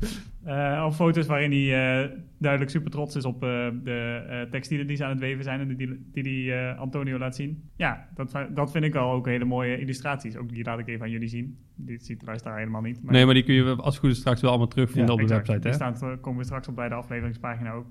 [0.45, 4.97] Eh, of foto's waarin hij eh, duidelijk super trots is op eh, de textielen die
[4.97, 7.63] ze aan het weven zijn en die die, die Antonio laat zien.
[7.77, 10.37] Ja, dat, dat vind ik wel ook hele mooie illustraties.
[10.37, 11.59] Ook die laat ik even aan jullie zien.
[11.75, 13.03] Dit ziet de luisteraar helemaal niet.
[13.03, 15.29] Nee, maar die kun je als het goed is straks wel allemaal terugvinden Ja, op
[15.29, 15.77] de website, Die hè?
[15.77, 17.87] staan, eh, komen we straks op bij de afleveringspagina ook.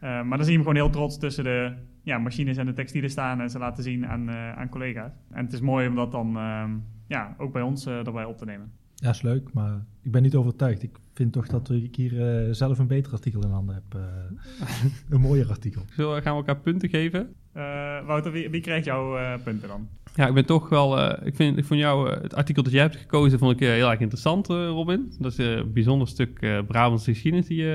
[0.00, 1.72] Maar dan zie je hem gewoon heel trots tussen de
[2.02, 5.12] ja, machines en de textielen staan en ze laten zien aan, aan collega's.
[5.30, 6.70] En het is mooi om dat dan ehm,
[7.06, 8.72] ja, ook bij ons erbij op te nemen.
[8.98, 10.82] Ja, is leuk, maar ik ben niet overtuigd.
[10.82, 14.00] Ik vind toch dat ik hier eh, zelf een beter artikel in handen heb.
[14.00, 14.70] eh.
[15.10, 15.82] een mooier artikel.
[15.96, 17.34] Zo gaan we elkaar punten geven.
[17.52, 17.62] Eh,
[18.06, 19.88] Wouter, wie, wie krijgt jouw eh, punten dan?
[20.14, 20.98] Ja, ik ben toch wel.
[21.00, 23.90] eh, ik vind ik vond jou het artikel dat jij hebt gekozen vond ik heel
[23.90, 25.12] erg interessant, eh, Robin.
[25.18, 27.66] Dat is een bijzonder stuk eh Brabantse geschiedenis die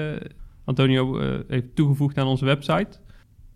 [0.63, 2.97] Antonio eh, heeft toegevoegd aan onze website.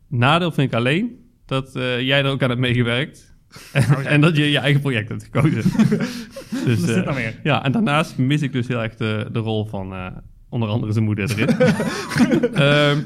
[0.07, 3.33] Nadeel vind ik alleen dat eh, jij er ook aan hebt meegewerkt.
[4.05, 5.63] en dat je je eigen project hebt gekozen.
[6.69, 7.39] dus, dit eh, weer?
[7.43, 10.07] ja, en daarnaast mis ik dus heel erg de, de rol van eh,
[10.49, 11.47] onder andere zijn moeder erin.
[12.53, 12.99] Ehm,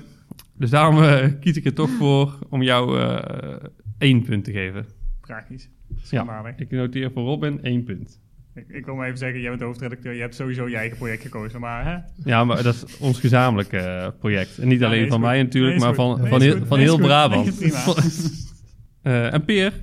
[0.58, 3.56] dus daarom eh, kies ik er toch voor om jou eh,
[3.98, 4.86] één punt te geven.
[5.22, 5.70] Tragisch.
[6.10, 8.20] Ja, ik noteer voor Robin één punt.
[8.56, 10.14] Ik, ik wil maar even zeggen, jij bent de hoofdredacteur.
[10.14, 11.60] Je hebt sowieso je eigen project gekozen.
[11.60, 11.98] Maar hè?
[12.30, 14.58] Ja, maar dat is ons gezamenlijk eh, project.
[14.58, 15.28] En niet Ja, alleen nee, van goed.
[15.28, 16.98] mij natuurlijk, Nee, maar van, Nee, van heel, van heel.
[16.98, 17.62] Brabant.
[19.02, 19.74] Eh, en Peer,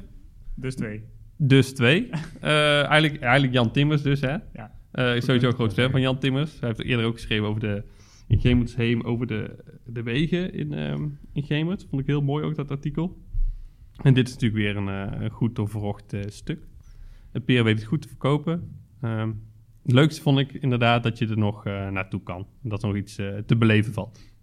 [0.55, 1.05] Dus twee.
[1.37, 2.11] Dus twee.
[2.41, 4.37] Eh, eigenlijk, eigenlijk Jan Timmers dus, hè?
[4.53, 4.75] Ja.
[5.15, 6.61] Ik sowieso een groot fan van Jan Timmers.
[6.61, 7.85] Hij heeft eerder ook geschreven over de,
[8.27, 11.87] in Gemertsheem, over de, de wegen in, ehm in Gemert.
[11.91, 13.19] Vond ik heel mooi ook, dat artikel.
[14.03, 16.67] En dit is natuurlijk weer een, eh, een goed doorverrocht stuk.
[17.33, 18.77] En Peer weet het goed te verkopen.
[19.01, 19.33] Ehm,
[19.83, 22.47] het leukste vond ik inderdaad dat je er nog naartoe kan.
[22.63, 23.15] En dat er nog iets
[23.47, 24.35] te beleven valt.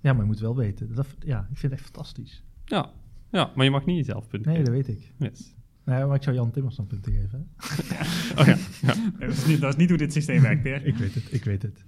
[0.00, 0.94] Ja, maar je moet wel weten.
[0.94, 2.44] Dat, ja, ik vind het echt fantastisch.
[2.64, 2.92] Ja,
[3.30, 5.12] ja maar je mag niet jezelf punten Nee, dat weet ik.
[5.18, 5.55] Yes.
[5.86, 7.48] Nee, maar ik zou Jan Timmers dan punten geven.
[7.56, 8.04] Hè?
[8.40, 8.56] Oh ja,
[9.18, 10.86] dat, is niet, dat is niet hoe dit systeem werkt, Peer.
[10.86, 11.84] Ik weet het, ik weet het.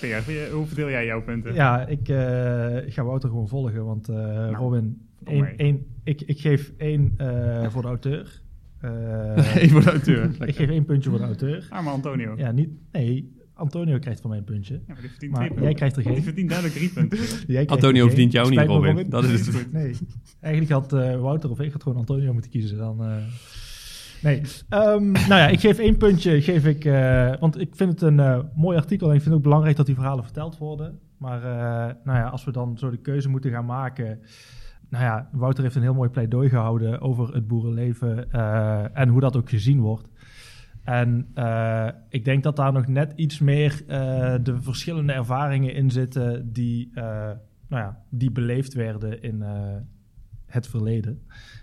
[0.00, 1.54] Peer, hoe verdeel jij jouw punten?
[1.54, 6.40] Ja, ik, eh, ik ga Wouter gewoon volgen, want eh, Robin, voor één, ik, ik
[6.40, 8.42] geef één eh, voor de auteur.
[8.80, 10.48] Eh, Even voor de auteur.
[10.48, 11.66] ik geef één puntje voor de auteur.
[11.70, 12.34] Arme Antonio.
[12.36, 14.80] Ja, niet, nee, Antonio krijgt van mij een puntje.
[14.86, 15.64] maar die verdient Maar twee punten.
[15.64, 16.22] jij krijgt er Die geen.
[16.22, 17.18] verdient duidelijk drie punten.
[17.76, 19.10] Antonio er verdient jou niet, Spijt Robin.
[19.10, 19.72] Dat is het.
[19.72, 19.96] Nee,
[20.40, 22.78] eigenlijk had eh, Wouter of ik had gewoon Antonio moeten kiezen.
[22.78, 23.16] Dan, eh,
[24.22, 28.02] Nee, Ehm, nou ja, ik geef één puntje, geef ik, eh, want ik vind het
[28.02, 30.98] een eh, mooi artikel en ik vind het ook belangrijk dat die verhalen verteld worden.
[31.16, 34.18] Maar eh, nou ja, als we dan zo de keuze moeten gaan maken,
[34.88, 39.20] nou ja, Wouter heeft een heel mooi pleidooi gehouden over het boerenleven eh, en hoe
[39.20, 40.08] dat ook gezien wordt.
[40.84, 45.90] En eh, ik denk dat daar nog net iets meer eh, de verschillende ervaringen in
[45.90, 47.04] zitten die, eh,
[47.68, 49.76] nou ja, die beleefd werden in eh,
[50.46, 51.22] het verleden.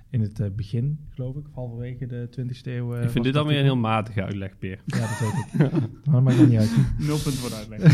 [0.10, 2.96] In het begin, geloof ik, halverwege de 20e eeuw.
[2.96, 4.80] eh, Ik vind dit dan weer een heel matige uitleg, Peer.
[4.86, 5.72] Ja, dat weet ik.
[6.06, 6.72] maar dat maakt niet uit.
[6.98, 7.94] Nul punten voor de uitleg.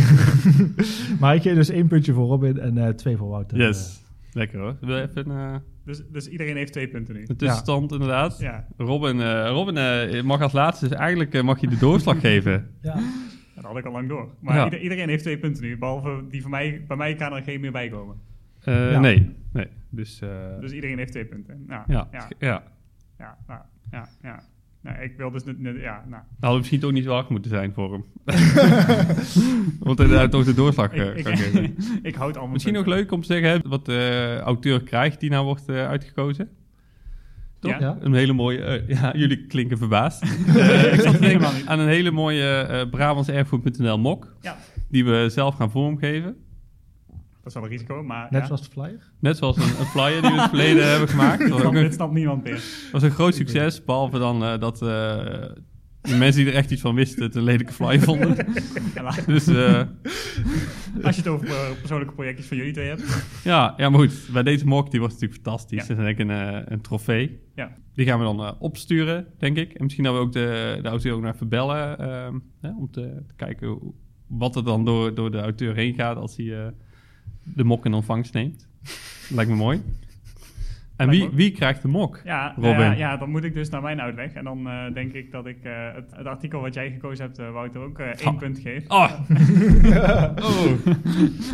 [1.20, 3.58] maar ik geef dus één puntje voor Robin en eh, twee voor Wouter.
[3.58, 4.03] Yes.
[4.34, 4.78] Lekker hoor.
[4.82, 7.26] Wil je even eh, Dus, dus iedereen heeft twee punten nu.
[7.28, 8.40] een tussenstand inderdaad?
[8.40, 12.70] Ja, Robin, eh, Robin eh, mag als laatste, dus eigenlijk mag je de doorslag geven.
[12.82, 12.96] Ja.
[13.56, 14.34] dat had ik al lang door.
[14.40, 14.64] Maar Ja.
[14.64, 15.78] ieder- iedereen heeft twee punten nu.
[15.78, 16.84] Behalve die van mij.
[16.88, 18.16] Bij mij kan er geen meer bij komen.
[18.64, 19.00] Eh, Ja.
[19.00, 19.68] Nee, nee.
[19.90, 21.64] Dus, eh, Dus iedereen heeft twee punten.
[21.68, 22.64] Nou, ja, ja, ja.
[23.18, 24.44] ja, nou, ja, ja.
[24.84, 25.44] Nou, ik wil dus...
[25.44, 26.22] net- net- Ja, nou.
[26.40, 28.04] Dat had misschien toch niet zo hard moeten zijn voor hem.
[29.80, 31.76] Want inderdaad toch de doorslag eh, Ik, kan ik, geven.
[32.10, 35.30] ik houd allemaal Misschien ook leuk om te zeggen hè, wat de auteur krijgt die
[35.30, 36.50] nou wordt eh, uitgekozen.
[37.60, 37.80] Toch?
[37.80, 37.98] Ja.
[38.00, 38.60] Een hele mooie...
[38.64, 40.22] eh, ja, jullie klinken verbaasd.
[40.22, 41.66] Eh, ik zat te Helemaal denken niet.
[41.66, 44.36] aan een hele mooie eh Brabantserfgoed.nl mok.
[44.42, 44.58] Ja,
[44.90, 46.36] Die we zelf gaan vormgeven.
[47.44, 48.28] Dat is wel een risico, maar...
[48.30, 48.46] Net ja.
[48.48, 49.12] zoals de flyer.
[49.20, 51.50] Net zoals een, een flyer die we in het verleden hebben gemaakt.
[51.50, 52.64] Dat snapt, dit snapt niemand meer.
[52.92, 53.84] was een groot succes.
[53.84, 54.88] Behalve dan eh, dat eh,
[56.02, 58.36] de mensen die er echt iets van wisten het een lelijke flyer vonden.
[58.96, 59.82] Ja, Dus eh,
[61.04, 61.48] als je het over
[61.80, 63.26] persoonlijke projectjes van jullie twee hebt.
[63.44, 64.14] ja, ja, maar goed.
[64.34, 65.82] Bij deze mok, die was natuurlijk fantastisch.
[65.82, 65.88] Ja.
[65.88, 67.40] Dat is denk ik een, een trofee.
[67.56, 67.72] Ja.
[67.94, 69.74] Die gaan we dan eh, opsturen, denk ik.
[69.74, 72.00] En misschien dat we ook de, de auteur ook nog even bellen.
[72.00, 73.94] ehm, hè, om te, te kijken hoe-
[74.28, 76.68] wat er dan door, door de auteur heen gaat als hij eh,
[77.44, 78.68] de mok in ontvangst neemt.
[79.36, 79.82] Lijkt me mooi.
[80.96, 82.22] En wie, wie krijgt de mok?
[82.24, 82.80] Ja, Robin.
[82.80, 84.34] ja, ja, dan moet ik dus naar mijn uitleg.
[84.34, 87.40] En dan eh, denk ik dat ik eh, het, het artikel wat jij gekozen hebt,
[87.40, 88.38] eh, Wouter, ook eh, één Ah.
[88.38, 88.84] punt geef.
[88.88, 89.12] Oh!
[90.48, 90.86] oh.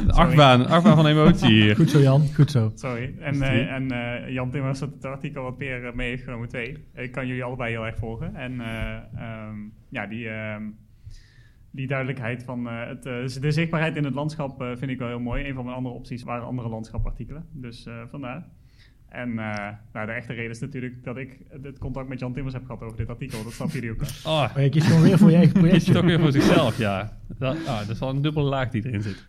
[0.06, 1.76] De achtbaan, achtbaan van emotie hier.
[1.76, 2.22] Goed zo, Jan.
[2.36, 2.72] Goed zo.
[2.76, 3.14] Sorry.
[3.20, 6.78] En, eh, en eh, Jan Timmers, het artikel wat Peer mee heeft genomen, twee.
[6.96, 8.36] Ik kan jullie allebei heel erg volgen.
[8.36, 9.56] En eh, ehm,
[9.90, 10.64] ja, die, ehm,
[11.72, 15.08] die duidelijkheid van eh, het, eh, de zichtbaarheid in het landschap eh, vind ik wel
[15.08, 15.48] heel mooi.
[15.48, 17.46] Een van mijn andere opties waren andere landschapartikelen.
[17.52, 18.48] Dus eh, vandaar.
[19.10, 22.66] En nou, de echte reden is natuurlijk dat ik het contact met Jan Timmers heb
[22.66, 23.44] gehad over dit artikel.
[23.44, 24.32] Dat snappen jullie ook al.
[24.44, 25.76] Oh, je kiest gewoon weer voor je eigen project.
[25.76, 27.18] kiest toch weer voor zichzelf, ja.
[27.38, 29.26] Dat, ah, dat is wel een dubbele laag die erin zit.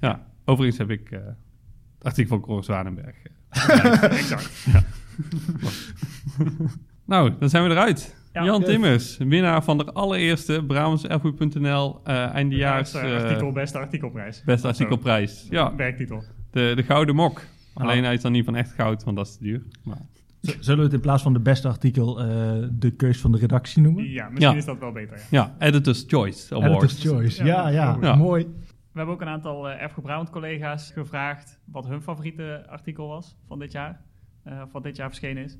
[0.00, 3.16] Ja, overigens heb ik uh, het artikel van Cor Zwanenberg.
[4.02, 4.66] exact.
[4.72, 4.84] Ja.
[7.04, 8.21] nou, dan zijn we eruit.
[8.32, 12.94] Jan Timmers, winnaar van de allereerste Brabantserfgoed.nl uh, eindejaars...
[12.94, 14.42] Uh, artikel, beste artikelprijs.
[14.44, 15.74] Beste artikelprijs, ja.
[15.76, 16.24] Werktitel.
[16.50, 17.42] De, de Gouden Mok.
[17.74, 19.62] Alleen hij is dan niet van echt goud, want dat is te duur.
[19.84, 20.00] Maar...
[20.40, 23.82] Zullen we het in plaats van de beste artikel uh, de keus van de redactie
[23.82, 24.10] noemen?
[24.10, 25.16] Ja, misschien is dat wel beter.
[25.30, 26.70] Ja, ja Editor's Choice Award.
[26.70, 28.14] Editor's Choice, ja, ja, ja.
[28.14, 28.44] mooi.
[28.92, 33.36] We hebben ook een aantal uh, Erfgoed Brabant collega's gevraagd wat hun favoriete artikel was
[33.46, 34.00] van dit jaar.
[34.46, 35.58] Uh, of wat dit jaar verschenen is.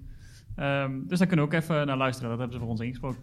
[0.59, 2.31] Um, dus daar kunnen we ook even naar luisteren.
[2.31, 3.23] Dat hebben ze voor ons ingesproken.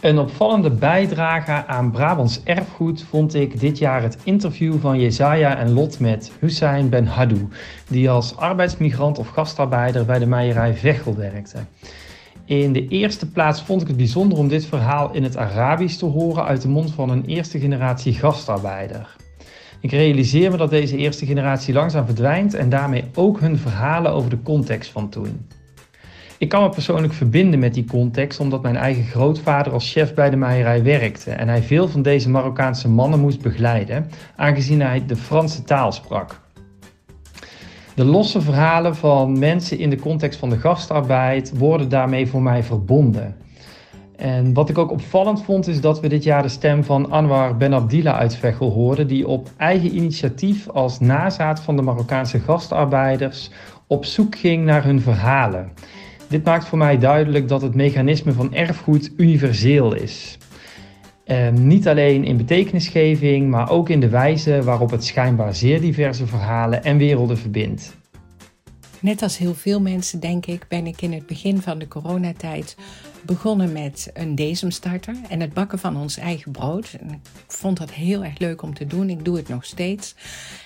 [0.00, 5.72] Een opvallende bijdrage aan Brabants erfgoed vond ik dit jaar het interview van Jezaja en
[5.72, 7.48] Lot met Hussein Ben Hadou,
[7.88, 11.58] die als arbeidsmigrant of gastarbeider bij de meierij Vechel werkte.
[12.44, 16.06] In de eerste plaats vond ik het bijzonder om dit verhaal in het Arabisch te
[16.06, 19.16] horen uit de mond van een eerste generatie gastarbeider.
[19.80, 24.30] Ik realiseer me dat deze eerste generatie langzaam verdwijnt en daarmee ook hun verhalen over
[24.30, 25.46] de context van toen.
[26.42, 30.30] Ik kan me persoonlijk verbinden met die context omdat mijn eigen grootvader als chef bij
[30.30, 35.16] de meierij werkte en hij veel van deze Marokkaanse mannen moest begeleiden, aangezien hij de
[35.16, 36.40] Franse taal sprak.
[37.94, 42.62] De losse verhalen van mensen in de context van de gastarbeid worden daarmee voor mij
[42.62, 43.36] verbonden.
[44.16, 47.56] En wat ik ook opvallend vond is dat we dit jaar de stem van Anwar
[47.56, 53.50] Ben Abdillah uit Veghel hoorden, die op eigen initiatief als nazaat van de Marokkaanse gastarbeiders
[53.86, 55.72] op zoek ging naar hun verhalen.
[56.32, 60.38] Dit maakt voor mij duidelijk dat het mechanisme van erfgoed universeel is.
[61.24, 66.26] Ehm, niet alleen in betekenisgeving, maar ook in de wijze waarop het schijnbaar zeer diverse
[66.26, 67.96] verhalen en werelden verbindt.
[69.00, 72.76] Net als heel veel mensen, denk ik, ben ik in het begin van de coronatijd
[73.22, 76.92] begonnen met een bezemstarter en het bakken van ons eigen brood.
[76.92, 79.10] ik vond dat heel erg leuk om te doen.
[79.10, 80.14] Ik doe het nog steeds.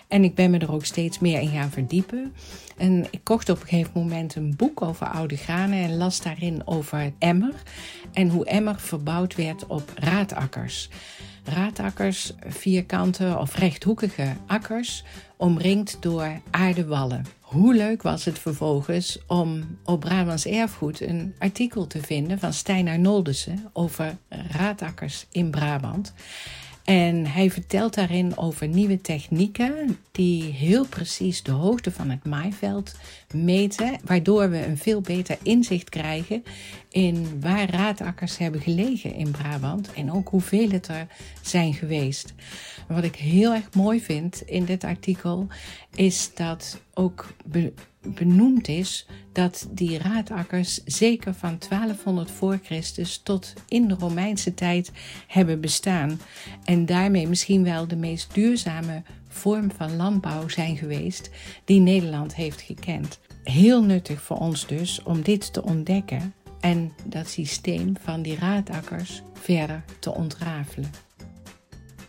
[0.09, 2.35] En ik ben me er ook steeds meer in gaan verdiepen.
[2.77, 6.67] En ik kocht op een gegeven moment een boek over oude granen en las daarin
[6.67, 7.55] over emmer
[8.13, 10.89] en hoe emmer verbouwd werd op raadakkers.
[11.45, 15.05] Raadakkers, vierkante of rechthoekige akkers,
[15.37, 17.25] omringd door aardewallen.
[17.57, 22.89] Hoe leuk was het vervolgens om op Brabants Erfgoed een artikel te vinden van Stijn
[22.89, 26.13] Arnoldussen over raadakkers in Brabant.
[26.85, 32.95] En hij vertelt daarin over nieuwe technieken die heel precies de hoogte van het maaiveld
[33.33, 36.45] meten, waardoor we een veel beter inzicht krijgen
[36.89, 41.07] in waar raadakkers hebben gelegen in Brabant en ook hoeveel het er
[41.43, 42.35] zijn geweest.
[42.89, 45.47] Wat ik heel erg mooi vind in dit artikel
[45.95, 47.27] is dat ook
[48.01, 54.93] benoemd is dat die raadakkers zeker van 1200 voor Christus tot in de Romeinse tijd
[55.27, 56.21] hebben bestaan
[56.65, 61.31] en daarmee misschien wel de meest duurzame vorm van landbouw zijn geweest
[61.65, 63.19] die Nederland heeft gekend.
[63.43, 69.23] Heel nuttig voor ons dus om dit te ontdekken en dat systeem van die raadakkers
[69.33, 71.06] verder te ontrafelen.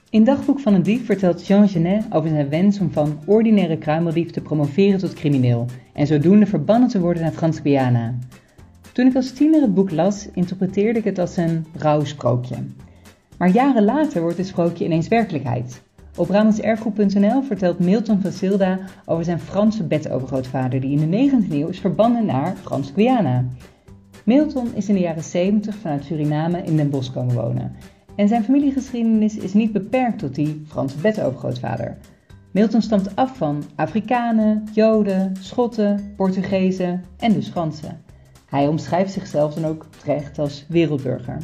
[0.09, 4.31] In Dagboek van een Dief vertelt Jean Genet over zijn wens om van ordinaire kruimeldief
[4.31, 8.13] te promoveren tot crimineel en zodoende verbannen te worden naar Frans-Guyana.
[8.93, 12.55] Toen ik als tiener het boek las, interpreteerde ik het als een rauw sprookje.
[13.37, 15.81] Maar jaren later wordt het sprookje ineens werkelijkheid.
[16.15, 21.67] Op Brabantserfgoed.nl vertelt Milton van Silda over zijn Franse bedovergrootvader die in de 19e eeuw
[21.67, 23.45] is verbannen naar Frans-Guyana.
[24.23, 28.43] Milton is in de jaren 70 vanuit Suriname in Den Bosch komen wonen en zijn
[28.43, 31.97] familiegeschiedenis is niet beperkt tot die Franse bedovergrootvader.
[32.51, 38.01] Milton stamt af van Afrikanen, Joden, Schotten, Portugezen en dus Fransen.
[38.49, 41.37] Hij omschrijft zichzelf dan ook terecht als wereldburger.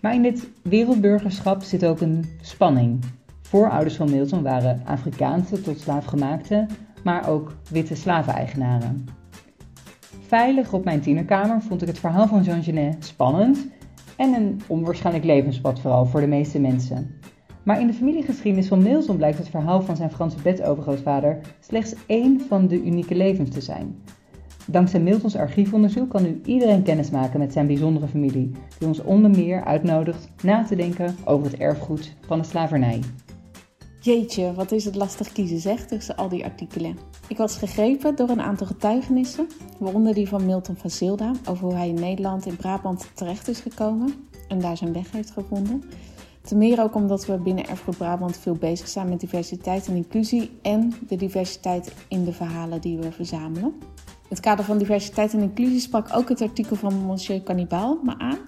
[0.00, 3.04] Maar in dit wereldburgerschap zit ook een spanning.
[3.42, 6.66] Voorouders van Milton waren Afrikaanse tot slaafgemaakte,
[7.04, 9.08] maar ook witte slaveneigenaren.
[10.26, 13.68] Veilig op mijn tienerkamer vond ik het verhaal van Jean Genet spannend
[14.20, 17.18] en een onwaarschijnlijk levenspad vooral voor de meeste mensen.
[17.62, 22.40] Maar in de familiegeschiedenis van Milton blijkt het verhaal van zijn Franse bedovergrootvader slechts één
[22.40, 24.02] van de unieke levens te zijn.
[24.66, 29.30] Dankzij Miltons archiefonderzoek kan nu iedereen kennis maken met zijn bijzondere familie, die ons onder
[29.30, 33.00] meer uitnodigt na te denken over het erfgoed van de slavernij.
[34.02, 36.98] Jeetje, wat is het lastig kiezen zeg tussen al die artikelen.
[37.28, 41.74] Ik was gegrepen door een aantal getuigenissen, waaronder die van Milton van Zilda, over hoe
[41.74, 44.14] hij in Nederland in Brabant terecht is gekomen
[44.48, 45.82] en daar zijn weg heeft gevonden.
[46.42, 50.50] Ten meer ook omdat we binnen Erfgoed Brabant veel bezig zijn met diversiteit en inclusie
[50.62, 53.74] en de diversiteit in de verhalen die we verzamelen.
[54.28, 58.38] Het kader van diversiteit en inclusie sprak ook het artikel van Monsieur Cannibal me aan,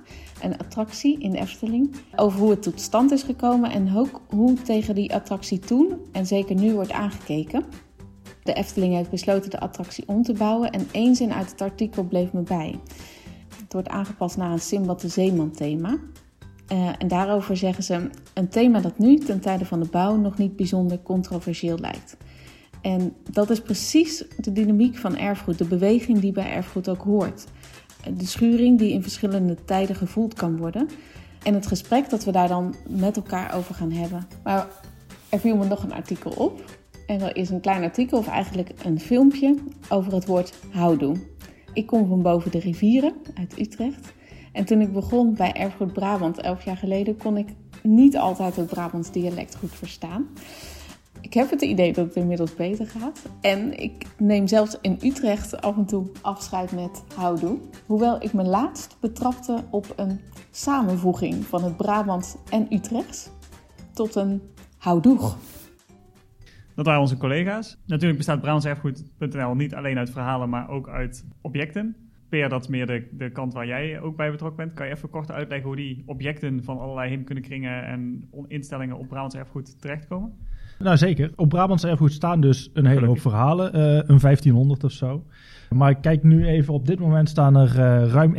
[0.44, 4.62] een attractie in de Efteling, over hoe het tot stand is gekomen en ook hoe
[4.62, 7.64] tegen die attractie toen en zeker nu wordt aangekeken.
[8.42, 12.05] De Efteling heeft besloten de attractie om te bouwen en één zin uit het artikel
[12.05, 12.78] bleef me bij.
[13.61, 15.98] Het wordt aangepast naar een Simbad de Zeeman thema.
[16.72, 20.38] Uh, en daarover zeggen ze een thema dat nu ten tijde van de bouw nog
[20.38, 22.16] niet bijzonder controversieel lijkt.
[22.83, 27.44] En dat is precies de dynamiek van erfgoed, de beweging die bij erfgoed ook hoort.
[28.17, 30.88] De schuring die in verschillende tijden gevoeld kan worden.
[31.43, 34.27] En het gesprek dat we daar dan met elkaar over gaan hebben.
[34.45, 34.67] Maar
[35.29, 36.65] er viel me nog een artikel op.
[37.07, 39.55] En dat is een klein artikel, of eigenlijk een filmpje,
[39.88, 41.17] over het woord houdoe.
[41.73, 44.12] Ik kom van boven de rivieren uit Utrecht.
[44.53, 47.49] En toen ik begon bij Erfgoed Brabant elf jaar geleden, kon ik
[47.83, 50.27] niet altijd het Brabants dialect goed verstaan.
[51.23, 53.29] Ik heb het idee dat het inmiddels beter gaat.
[53.41, 57.59] En ik neem zelfs in Utrecht af en toe afscheid met houdoe.
[57.87, 63.31] Hoewel ik me laatst betrapte op een samenvoeging van het Brabant en Utrechts
[63.93, 64.43] tot een
[64.79, 65.39] houdoeg.
[66.75, 67.79] Dat waren onze collega's.
[67.87, 71.97] Natuurlijk bestaat Brabantserfgoed.nl niet alleen uit verhalen, maar ook uit objecten.
[72.29, 74.77] Peer, dat is meer de, kant waar jij ook bij betrokken bent.
[74.77, 79.35] Kan je even kort uitleggen hoe die objecten van allerlei heemkundekringen en instellingen op Brabants
[79.35, 80.39] erfgoed terechtkomen?
[80.83, 81.31] Nou zeker.
[81.37, 83.77] Op Brabants erfgoed staan dus een hele hoop verhalen.
[83.77, 85.25] Uh, een 1500 of zo.
[85.71, 88.35] Maar ik kijk nu even, op dit moment staan er uh, ruim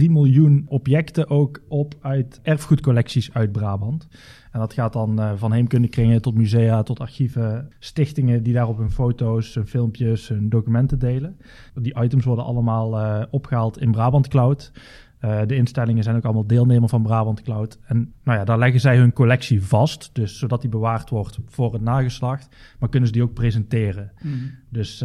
[0.00, 4.08] 1,3 miljoen objecten ook op uit erfgoedcollecties uit Brabant.
[4.52, 8.90] En dat gaat dan uh, van heemkundekringen tot musea, tot archieven, stichtingen die daarop hun
[8.90, 11.36] foto's, hun filmpjes, hun documenten delen.
[11.74, 14.72] Die items worden allemaal uh, opgehaald in Brabant Cloud.
[15.26, 17.78] Uh, de instellingen zijn ook allemaal deelnemer van Brabant Cloud.
[17.84, 21.72] En nou ja, daar leggen zij hun collectie vast, dus zodat die bewaard wordt voor
[21.72, 22.56] het nageslacht.
[22.78, 24.12] Maar kunnen ze die ook presenteren.
[24.22, 24.50] Mm.
[24.70, 25.02] Dus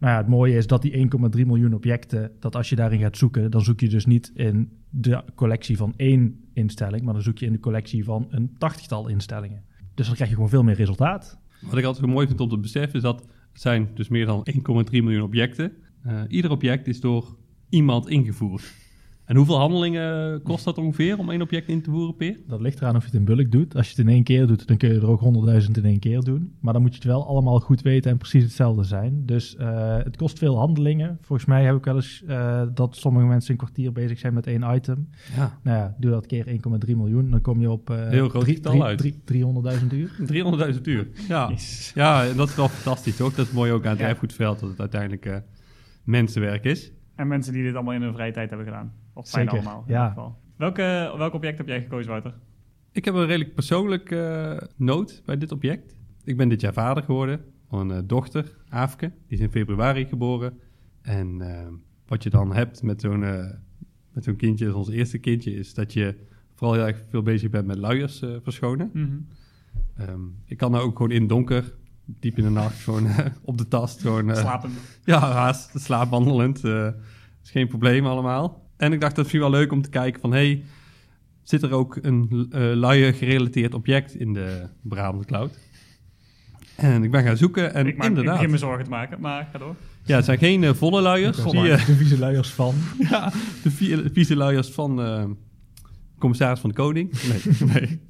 [0.00, 3.16] nou ja, het mooie is dat die 1,3 miljoen objecten, dat als je daarin gaat
[3.16, 7.38] zoeken, dan zoek je dus niet in de collectie van één instelling, maar dan zoek
[7.38, 9.62] je in de collectie van een tachtigtal instellingen.
[9.94, 11.38] Dus dan krijg je gewoon veel meer resultaat.
[11.60, 13.20] Wat ik altijd zo mooi vind om te beseffen is dat
[13.52, 15.72] het zijn dus meer dan 1,3 miljoen objecten.
[16.06, 17.36] Uh, ieder object is door
[17.68, 18.72] iemand ingevoerd.
[19.30, 22.36] En hoeveel handelingen kost dat ongeveer om één object in te voeren, Peer?
[22.46, 23.76] Dat ligt eraan of je het in bulk doet.
[23.76, 25.98] Als je het in één keer doet, dan kun je er ook honderdduizend in één
[25.98, 26.56] keer doen.
[26.60, 29.26] Maar dan moet je het wel allemaal goed weten en precies hetzelfde zijn.
[29.26, 31.18] Dus uh, het kost veel handelingen.
[31.20, 34.46] Volgens mij heb ik wel eens uh, dat sommige mensen een kwartier bezig zijn met
[34.46, 35.08] één item.
[35.36, 35.58] Ja.
[35.62, 37.30] Nou ja, doe dat keer 1,3 miljoen.
[37.30, 39.02] Dan kom je op uh, Heel groot getal uit.
[39.04, 39.10] 300.000
[39.90, 40.10] uur.
[40.74, 41.50] 300.000 uur, ja.
[41.94, 43.34] Ja, en dat is wel fantastisch, toch?
[43.34, 44.08] Dat is mooi ook aan het ja.
[44.08, 45.42] erfgoedveld, dat het uiteindelijk
[46.04, 46.92] mensenwerk is.
[47.20, 48.92] En mensen die dit allemaal in hun vrije tijd hebben gedaan.
[49.12, 50.08] Of Zeker, allemaal, in ja.
[50.08, 50.38] geval.
[50.56, 52.34] Welke, welk object heb jij gekozen, Wouter?
[52.92, 55.96] Ik heb een redelijk persoonlijk uh, noot bij dit object.
[56.24, 59.06] Ik ben dit jaar vader geworden van een uh, dochter, Aafke.
[59.06, 60.58] Die is in februari geboren.
[61.02, 61.66] En uh,
[62.06, 63.20] wat je dan hebt met zo'n
[64.12, 66.16] met zo'n kindje, ons eerste kindje, is dat je
[66.54, 68.90] vooral heel erg veel bezig bent met luiers verschonen.
[68.92, 70.08] Mm -hmm.
[70.08, 71.74] um, ik kan nou ook gewoon in donker,
[72.20, 73.06] diep in de nacht, gewoon
[73.44, 74.00] op de tast.
[74.00, 74.72] Gewoon, Slapend.
[75.04, 76.64] Ja, haast, slaapwandelend.
[77.44, 78.68] is geen probleem allemaal.
[78.76, 80.32] En ik dacht, dat vind wel leuk om te kijken van...
[80.32, 80.64] hey,
[81.42, 85.58] zit er ook een uh, luier gerelateerd object in de Brabant Cloud?
[86.76, 88.34] En ik ben gaan zoeken en ik maak, inderdaad...
[88.34, 89.74] Ik begin me zorgen te maken, maar ga door.
[90.04, 91.36] Ja, het zijn geen uh, volle luiers.
[91.44, 92.74] Die, uh, de vieze luiers van.
[93.10, 95.24] ja, de vieze luiers van uh,
[96.18, 97.12] commissaris van de Koning.
[97.28, 98.00] Nee, nee.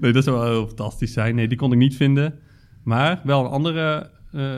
[0.00, 1.34] nee, dat zou wel heel fantastisch zijn.
[1.34, 2.38] Nee, die kon ik niet vinden.
[2.88, 4.10] Maar wel een andere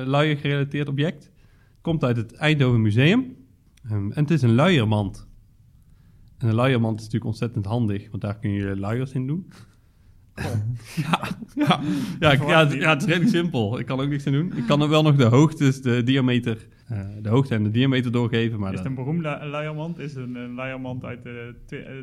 [0.04, 1.30] luier gerelateerd object.
[1.80, 3.36] Komt uit het Eindhoven Museum.
[3.92, 5.28] Um, en het is een luiermand.
[6.38, 9.52] En een luiermand is natuurlijk ontzettend handig, want daar kun je luiers in doen.
[10.34, 10.44] Oh.
[11.04, 11.82] ja, ja,
[12.20, 13.78] ja, ja, ja, het is redelijk simpel.
[13.78, 14.56] Ik kan ook niks aan doen.
[14.56, 18.12] Ik kan er wel nog de hoogte, de diameter, uh, de hoogte en de diameter
[18.12, 18.58] doorgeven.
[18.58, 19.98] Maar is het een beroemde luiermand?
[19.98, 21.54] Is het een, een luiermand uit de,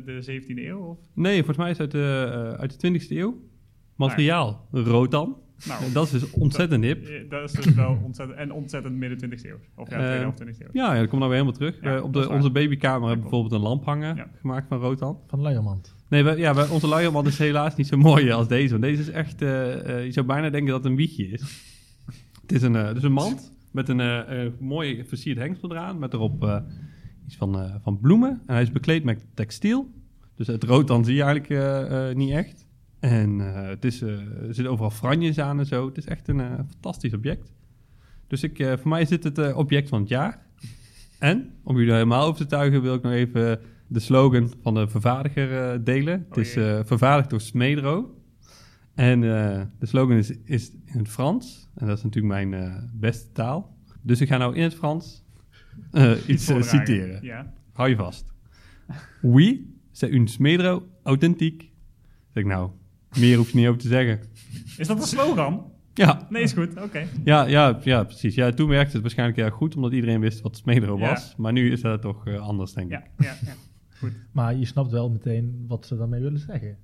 [0.04, 0.78] de 17e eeuw?
[0.78, 0.98] Of?
[1.14, 3.40] Nee, volgens mij is het uit de, uh, uit de 20e eeuw.
[3.96, 4.84] Materiaal, nou.
[4.84, 5.46] rotan.
[5.66, 7.30] Nou, dat is dus ontzettend hip.
[7.30, 9.56] Dat is dus wel ontzettend, en ontzettend midden 20e eeuw.
[9.74, 10.68] Of ja, tweede uh, 20e eeuw.
[10.72, 11.78] Ja, ja, dat komt nou weer helemaal terug.
[11.80, 14.30] Ja, uh, op de, onze babykamer hebben we bijvoorbeeld een lamp hangen, ja.
[14.40, 15.18] gemaakt van rotan.
[15.26, 15.94] Van Leiermand.
[16.08, 18.70] Nee, we, ja, we, onze Leiermand is helaas niet zo mooi als deze.
[18.70, 19.48] Want deze is echt, uh,
[20.04, 21.40] je zou bijna denken dat het een wiegje is.
[22.40, 26.62] het is een, dus een mand met een mooi versierd hengsel eraan, met erop
[27.26, 28.30] iets van, van bloemen.
[28.46, 29.90] En hij is bekleed met textiel.
[30.34, 32.67] Dus het rotan zie je eigenlijk niet echt.
[33.00, 35.86] En uh, het is, uh, er zitten overal franjes aan en zo.
[35.86, 37.52] Het is echt een uh, fantastisch object.
[38.26, 40.46] Dus ik, voor mij is dit het object van het jaar.
[41.18, 44.88] En, om jullie helemaal over te tuigen, wil ik nog even de slogan van de
[44.88, 46.26] vervaardiger eh, delen.
[46.28, 46.76] het is jee.
[46.78, 48.14] eh, vervaardigd door Smedro.
[48.94, 51.68] En eh, de slogan is, is in het Frans.
[51.74, 53.76] En dat is natuurlijk mijn eh, beste taal.
[54.02, 55.24] Dus ik ga nou in het Frans
[55.90, 57.22] eh, iets eh, citeren.
[57.22, 57.52] Ja.
[57.72, 58.34] Hou je vast.
[59.22, 61.70] Oui, c'est une Smedro authentiek.
[62.28, 62.70] Zeg ik nou,
[63.18, 64.20] meer hoef je niet over te zeggen.
[64.76, 65.72] Is dat een slogan?
[65.94, 66.82] Ja, Nee, is goed.
[66.82, 67.06] Oké.
[67.24, 68.34] ja, ja, ja precies.
[68.34, 71.08] Ja, toen werkte het waarschijnlijk heel goed, omdat iedereen wist wat Smedro Ja.
[71.08, 71.34] was.
[71.36, 72.98] Maar nu is dat toch eh, anders, denk ik.
[73.18, 73.36] Ja, ja,
[74.00, 74.08] ja.
[74.32, 76.76] Maar je snapt wel meteen wat ze daarmee willen zeggen.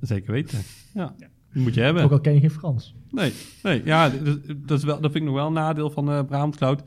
[0.00, 0.58] Zeker weten.
[0.94, 1.26] Ja, Ja.
[1.52, 2.02] die moet je hebben.
[2.02, 2.94] Ook al ken je geen Frans.
[3.10, 4.12] Nee, nee ja,
[4.66, 6.82] dat, is wel, dat vind ik nog wel een nadeel van eh Brabant Cloud.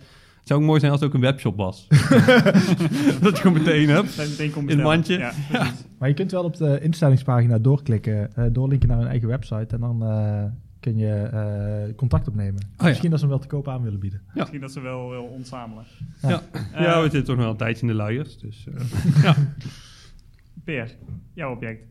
[0.49, 1.88] Het zou ook mooi zijn als het ook een webshop was.
[3.21, 4.17] dat je gewoon meteen hebt.
[4.17, 5.17] Meteen In het mandje.
[5.17, 5.85] Ja, precies.
[5.97, 9.79] Maar je kunt wel op de instellingspagina doorklikken, eh, doorlinken naar hun eigen website en
[9.79, 10.43] dan eh,
[10.79, 12.62] kun je eh, contact opnemen.
[12.77, 12.85] ja.
[12.85, 14.21] Misschien dat ze hem wel te koop aan willen bieden.
[14.33, 15.85] Misschien dat ze wel wil ontzamelen.
[16.21, 16.41] Ja.
[16.73, 18.38] Ja, we zitten toch nog wel een tijdje in de luiers.
[18.38, 18.67] Dus,
[19.23, 19.38] eh,
[20.63, 20.95] Peer,
[21.33, 21.83] jouw object.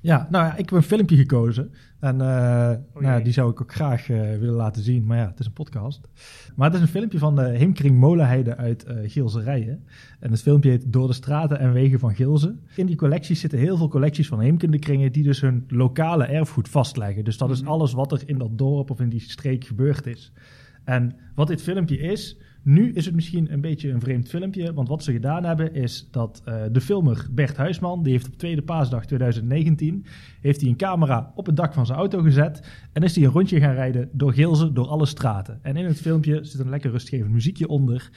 [0.00, 1.70] Ja, nou ja, ik heb een filmpje gekozen.
[2.00, 3.24] En eh, nou ja, jee.
[3.24, 5.06] die zou ik ook graag eh, willen laten zien.
[5.06, 6.08] Maar ja, het is een podcast.
[6.56, 9.84] Maar het is een filmpje van de Heemkring Molenheide uit eh Geelse Rijen.
[10.20, 12.56] En het filmpje heet Door de straten en wegen van Gilze.
[12.76, 15.12] In die collecties zitten heel veel collecties van heemkundekringen...
[15.12, 17.24] die dus hun lokale erfgoed vastleggen.
[17.24, 17.70] Dus dat is Mhm.
[17.70, 20.32] alles wat er in dat dorp of in die streek gebeurd is.
[20.84, 22.36] En wat dit filmpje is...
[22.68, 26.08] Nu is het misschien een beetje een vreemd filmpje, want wat ze gedaan hebben is
[26.10, 30.04] dat eh, de filmer Bert Huisman, die heeft op tweede paasdag 2019,
[30.40, 33.30] heeft hij een camera op het dak van zijn auto gezet en is hij een
[33.30, 35.58] rondje gaan rijden door Gilze, door alle straten.
[35.62, 38.10] En in het filmpje zit een lekker rustgevend muziekje onder.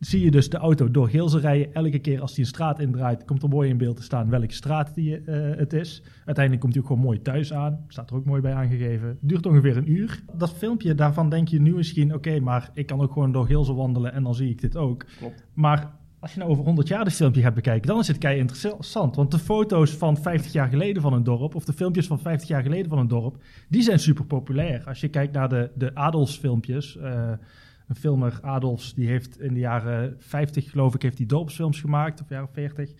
[0.00, 1.74] Zie je dus de auto door Gilze rijden.
[1.74, 4.54] Elke keer als hij een straat indraait, komt er mooi in beeld te staan welke
[4.54, 6.02] straat die, eh, het is.
[6.24, 7.84] Uiteindelijk komt hij ook gewoon mooi thuis aan.
[7.88, 9.18] Staat er ook mooi bij aangegeven.
[9.20, 10.22] Duurt ongeveer een uur.
[10.32, 12.14] Dat filmpje, daarvan denk je nu misschien...
[12.14, 15.04] oké, maar ik kan ook gewoon door Gilze wandelen en dan zie ik dit ook.
[15.18, 15.44] Klopt.
[15.54, 17.88] Maar als je nou over 100 jaar dit filmpje gaat bekijken...
[17.88, 19.16] dan is het kei interessant.
[19.16, 21.54] Want de foto's van 50 jaar geleden van een dorp...
[21.54, 23.42] of de filmpjes van 50 jaar geleden van een dorp...
[23.68, 24.84] die zijn super populair.
[24.86, 26.96] Als je kijkt naar de, de Adolfsfilmpjes...
[26.96, 27.32] eh,
[27.88, 32.20] een filmer, Adolfs, die heeft in de jaren 50, geloof ik, heeft die dorpsfilms gemaakt,
[32.20, 32.92] of jaren 40.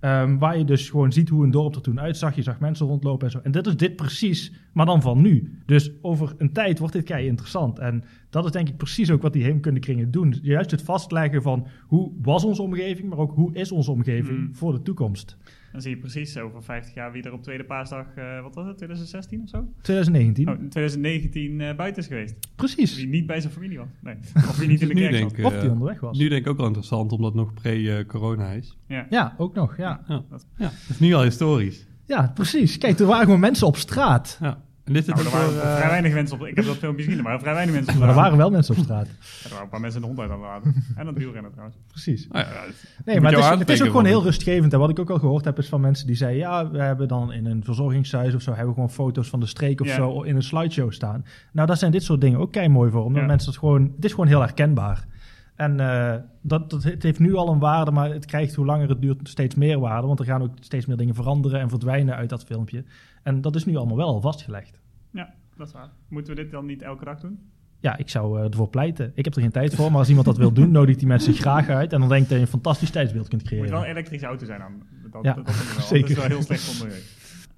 [0.00, 2.34] ehm, waar je dus gewoon ziet hoe een dorp er toen uitzag.
[2.34, 3.40] Je zag mensen rondlopen en zo.
[3.42, 5.58] En dit is dit precies, maar dan van nu.
[5.66, 7.78] Dus over een tijd wordt dit kei interessant.
[7.78, 10.38] En dat is denk ik precies ook wat die heemkundekringen doen.
[10.42, 14.54] Juist het vastleggen van hoe was onze omgeving, maar ook hoe is onze omgeving Mm.
[14.54, 15.36] voor de toekomst.
[15.72, 18.66] Dan zie je precies over 50 jaar wie er op tweede paasdag, eh, wat was
[18.66, 19.68] het, 2016 of zo?
[19.80, 20.48] 2019.
[20.48, 22.34] Oh, in 2019 eh, buiten is geweest.
[22.54, 22.96] Precies.
[22.96, 23.88] Wie niet bij zijn familie was.
[24.00, 24.14] Nee.
[24.48, 25.44] Of wie niet in de kerk denk zat.
[25.44, 26.18] Of eh, die onderweg was.
[26.18, 28.76] nu denk ik ook wel interessant, omdat het nog pre-corona is.
[28.86, 29.06] Ja.
[29.10, 30.04] Ja, ook nog, ja.
[30.08, 30.24] Ja.
[30.30, 31.86] ja, dat is nu al historisch.
[32.04, 32.78] Ja, precies.
[32.78, 34.38] Kijk, er waren gewoon mensen op straat.
[34.40, 34.64] Ja.
[34.86, 35.52] En dit is Nou, het er voor...
[35.54, 36.46] waren eh, vrij weinig mensen op.
[36.46, 37.98] Ik heb dat filmpje gezien, er waren vrij weinig mensen op.
[37.98, 38.26] Maar er straat.
[38.30, 39.06] waren wel mensen op straat.
[39.06, 39.12] Ja,
[39.44, 40.74] er waren een paar mensen de hond uit aan het laten.
[40.98, 41.78] En het wielrennen trouwens.
[41.88, 42.26] Precies.
[42.28, 44.72] nou ja, het- Nee, maar het is, het is ook gewoon heel rustgevend.
[44.72, 46.38] En wat ik ook al gehoord heb, is van mensen die zeiden...
[46.40, 48.50] ja, we hebben dan in een verzorgingshuis of zo...
[48.50, 51.24] hebben we gewoon foto's van de streek of zo in een slideshow staan.
[51.52, 53.04] Nou, daar zijn dit soort dingen ook kei mooi voor.
[53.04, 53.26] Omdat Ja.
[53.28, 53.92] mensen het gewoon...
[53.96, 55.06] Het is gewoon heel herkenbaar.
[55.56, 58.88] En eh, dat, dat, het heeft nu al een waarde, maar het krijgt hoe langer
[58.88, 60.06] het duurt steeds meer waarde.
[60.06, 62.84] Want er gaan ook steeds meer dingen veranderen en verdwijnen uit dat filmpje.
[63.22, 64.80] En dat is nu allemaal wel al vastgelegd.
[65.12, 65.90] Ja, dat is waar.
[66.08, 67.38] Moeten we dit dan niet elke dag doen?
[67.80, 69.12] Ja, ik zou eh, ervoor pleiten.
[69.14, 71.32] Ik heb er geen tijd voor, maar als iemand dat wil doen, nodigt die mensen
[71.34, 71.92] graag uit.
[71.92, 73.88] En dan denk ik dat je een fantastisch tijdsbeeld kunt Het moet wel creëren.
[73.88, 74.72] een elektrische auto zijn dan.
[75.10, 75.86] Dat, Ja, dat, dat vind ik wel.
[75.96, 76.08] zeker.
[76.14, 77.00] Dat is wel heel slecht voor milieu.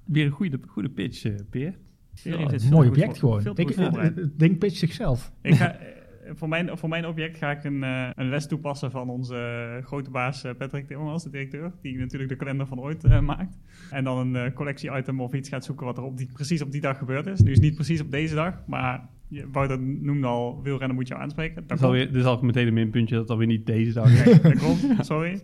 [0.05, 1.75] Weer een goede, goede pitch, eh, Peer.
[2.23, 3.57] Ja, een mooi object voor- gewoon.
[3.57, 4.17] Ik, voorbereid.
[4.17, 5.33] het ding pitcht zichzelf.
[5.43, 5.77] Ik ga,
[6.35, 9.37] voor, mijn, voor mijn object ga ik een, eh, een les toepassen van onze
[9.77, 13.59] eh, grote baas eh, Patrick Timmermans, de directeur, die natuurlijk de kalender van ooit maakt.
[13.91, 16.81] En dan een collectie-item of iets gaat zoeken wat er op die, precies op die
[16.81, 17.41] dag gebeurd is.
[17.41, 19.09] Nu is het niet precies op deze dag, maar
[19.53, 21.67] Wouter noemde al, wielrennen moet je aanspreken.
[21.67, 24.25] Dat Dat dit is al meteen een minpuntje dat het alweer niet deze dag is.
[24.25, 25.41] Nee, dat klopt, sorry.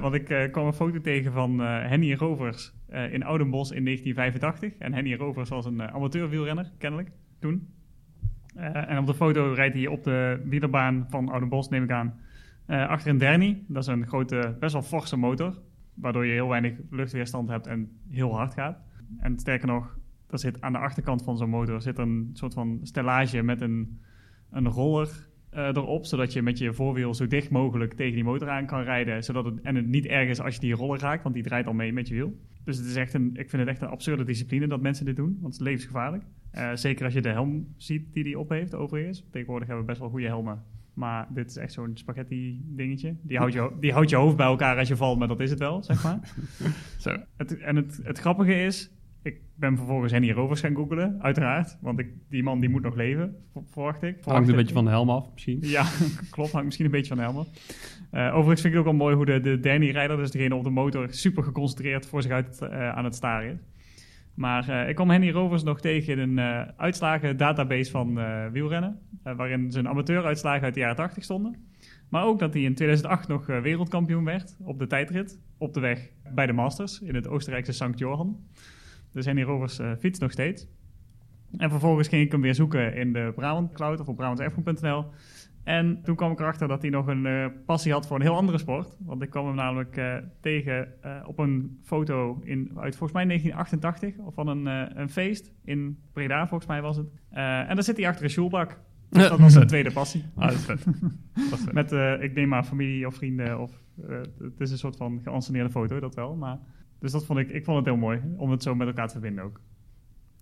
[0.00, 4.72] Want ik kwam een foto tegen van Henny Rovers in Oudenbos in 1985.
[4.78, 7.77] En Henny Rovers was een uh, amateurwielrenner, kennelijk, toen.
[8.58, 12.20] Uh, en op de foto rijdt hij op de wielerbaan van Oudenbos, neem ik aan,
[12.66, 13.64] uh, achter een Derny.
[13.68, 15.58] Dat is een grote, best wel forse motor,
[15.94, 18.78] waardoor je heel weinig luchtweerstand hebt en heel hard gaat.
[19.18, 19.98] En sterker nog,
[20.30, 24.00] er zit aan de achterkant van zo'n motor zit een soort van stellage met een,
[24.50, 28.66] een roller erop, zodat je met je voorwiel zo dicht mogelijk tegen die motor aan
[28.66, 31.34] kan rijden, zodat het, en het niet erg is als je die roller raakt, want
[31.34, 32.36] die draait al mee met je wiel.
[32.64, 35.16] Dus het is echt een, ik vind het echt een absurde discipline dat mensen dit
[35.16, 36.24] doen, want het is levensgevaarlijk.
[36.54, 39.24] Uh, zeker als je de helm ziet die die op heeft, overigens.
[39.30, 43.14] Tegenwoordig hebben we best wel goede helmen, maar dit is echt zo'n spaghetti dingetje.
[43.22, 45.50] Die houdt, je, die houdt je hoofd bij elkaar als je valt, maar dat is
[45.50, 46.18] het wel, zeg maar.
[46.98, 47.16] Zo.
[47.36, 48.90] Het, en het, het grappige is,
[49.28, 51.78] ik ben vervolgens Henny Rovers gaan googlen, uiteraard.
[51.80, 54.02] Want ik, die man die moet nog leven, ver- verwacht ik.
[54.10, 54.56] Hangt Verwacht een ik.
[54.56, 55.58] beetje van de helm af, misschien.
[55.60, 55.84] Ja,
[56.30, 56.50] klopt.
[56.50, 57.46] Hangt misschien een beetje van de helmen.
[58.10, 60.64] Eh, overigens vind ik het ook wel mooi hoe de, de Danny-rijder, dus degene op
[60.64, 63.58] de motor, super geconcentreerd voor zich uit eh, aan het staren is.
[64.34, 68.18] Maar eh, ik kwam Henny Rovers nog tegen in een uitslagen database van
[68.52, 68.98] wielrennen.
[69.22, 71.56] waarin zijn amateuruitslagen uit de jaren 80 stonden.
[72.08, 75.40] Maar ook dat hij in 2008 nog wereldkampioen werd op de tijdrit.
[75.58, 77.84] Op de weg bij de Masters in het Oostenrijkse St.
[77.98, 78.36] Johan.
[79.12, 80.66] Dus Henny Rovers eh, fietst nog steeds.
[81.56, 85.06] En vervolgens ging ik hem weer zoeken in de Brabant Cloud of op brabantserfgoed.nl.
[85.64, 88.36] En toen kwam ik erachter dat hij nog een eh, passie had voor een heel
[88.36, 88.96] andere sport.
[88.98, 90.88] Want ik kwam hem namelijk eh, tegen
[91.26, 94.66] op een foto in, uit volgens mij 1988 of van een,
[95.00, 97.06] een feest in Breda, volgens mij was het.
[97.30, 98.80] En daar zit hij achter een sjoelbak.
[99.10, 100.24] Dus dat was zijn tweede passie.
[100.34, 100.84] Ah, dat is vet.
[100.84, 101.72] Dat is vet.
[101.72, 101.92] Met,
[102.22, 103.60] ik neem maar familie of vrienden.
[103.60, 103.82] Of,
[104.38, 106.36] het is een soort van geanceneerde foto, dat wel.
[106.36, 106.58] Maar,
[106.98, 109.12] dus dat vond ik, ik vond het heel mooi om het zo met elkaar te
[109.12, 109.60] verbinden ook.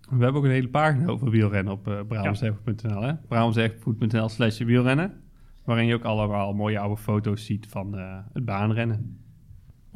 [0.01, 3.15] We hebben ook een hele pagina over wielrennen op uh, hè?
[3.29, 5.21] brabantserfgoed.nl slash wielrennen.
[5.65, 9.19] Waarin je ook allemaal mooie oude foto's ziet van eh, het baanrennen.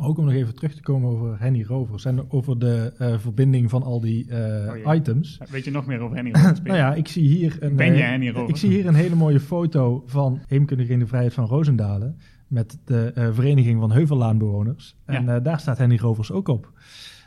[0.03, 3.71] Ook om nog even terug te komen over Henny Rovers en over de eh, verbinding
[3.71, 5.41] van al die eh, Oh items.
[5.51, 6.63] Weet je nog meer over Henny Rovers?
[6.65, 8.49] Nou ja, ik zie hier een, Ben je eh, Henny Rovers?
[8.49, 12.19] ik zie hier een hele mooie foto van Heemkundige in de Vrijheid van Roosendalen
[12.51, 14.97] met de eh, Vereniging van Heuvellaanbewoners.
[15.05, 15.37] En Ja.
[15.37, 16.73] eh, daar staat Henny Rovers ook op.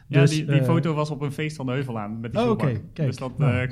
[0.07, 2.41] Ja, Dus, die, die eh, foto was op een feest van de Heuvelaan met die
[2.41, 3.07] Oh, oké, kijk.
[3.07, 3.69] Dus dat, Nou, eh,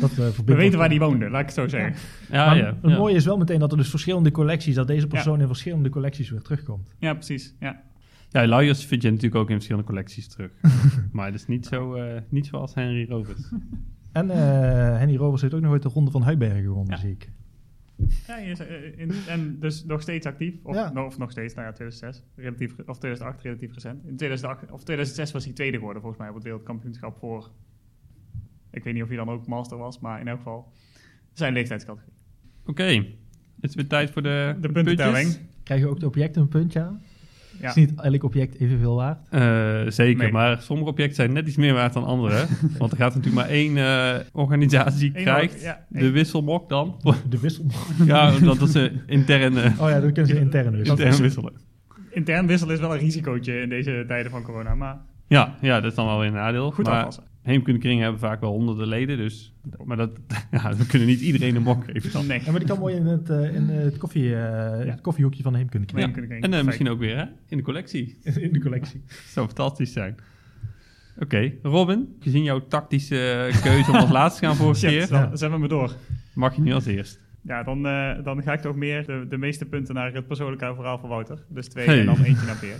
[0.00, 1.94] Dat, eh, we weten waar die woonde, laat ik het zo zeggen.
[2.30, 2.66] Ja, Maar ja.
[2.66, 2.96] het ja.
[2.98, 6.30] mooie is wel meteen dat er dus verschillende collecties, dat deze persoon in verschillende collecties
[6.30, 6.94] weer terugkomt.
[6.98, 7.54] Ja, precies.
[7.60, 7.80] Ja.
[8.30, 10.50] Ja, luiers vind je natuurlijk ook in verschillende collecties terug.
[11.12, 13.52] maar dat is niet, zo, eh, niet zoals Henry Rovers.
[14.12, 14.38] En eh,
[14.98, 17.00] Henny Rovers heeft ook nog ooit de Ronde van Huibergen gewonnen, Ja.
[17.00, 17.30] zie ik.
[18.26, 20.54] Ja, je is, eh, in, en dus nog steeds actief.
[20.62, 20.92] Of, Ja.
[20.92, 22.22] no- of nog steeds, nou ja, 2006.
[22.36, 24.04] Relatief, of 2008, relatief recent.
[24.06, 27.50] In 2008, of 2006 was hij tweede geworden, volgens mij, op het wereldkampioenschap voor...
[28.70, 30.72] Ik weet niet of hij dan ook master was, maar in elk geval
[31.32, 32.14] zijn leeftijdscategorie.
[32.66, 32.84] Oké,
[33.60, 35.36] het is weer tijd voor de, De puntentelling.
[35.62, 37.02] Krijg je ook de objecten een puntje aan?
[37.60, 37.68] Ja.
[37.68, 39.18] Is niet elk object evenveel waard?
[39.30, 40.32] Eh, zeker, Nee.
[40.32, 42.44] maar sommige objecten zijn net iets meer waard dan andere.
[42.78, 46.96] want er gaat natuurlijk maar één eh, organisatie Eén krijgt ja, de wisselmok dan.
[47.28, 47.64] De wissel.
[48.06, 50.98] ja, omdat dat ze intern, eh, Oh ja, dat kunnen ze intern wisselen.
[51.04, 51.52] intern wisselen.
[52.10, 54.96] Intern wisselen is wel een risicootje in deze tijden van corona, maar
[55.28, 56.70] Ja, ja, dat is dan wel weer een nadeel.
[56.70, 57.24] goed maar afpassen.
[57.44, 59.52] Heemkundekringen hebben vaak wel honderden leden, dus...
[59.84, 60.10] Maar dat,
[60.50, 62.26] ja, we kunnen niet iedereen een mok geven dan.
[62.26, 62.40] Nee.
[62.44, 65.52] Ja, maar die kan mooi in het, eh, in het, koffie, eh, het koffiehoekje van
[65.52, 66.10] de heemkunde Nee, Ja.
[66.10, 68.18] kunnen En eh, misschien ook weer hè, in de collectie.
[68.46, 69.02] In de collectie.
[69.06, 70.14] Dat zou fantastisch zijn.
[71.18, 75.26] Oké, Robin, gezien jouw tactische keuze om als laatste te gaan vorige keer, dan Ja.
[75.36, 75.94] zetten we me door.
[76.34, 77.20] mag je nu als eerst.
[77.42, 80.72] Ja, dan, eh, dan ga ik toch meer de, de meeste punten naar het persoonlijke
[80.74, 81.38] verhaal van Wouter.
[81.48, 82.00] Dus twee Hey.
[82.00, 82.76] en dan eentje naar Peer.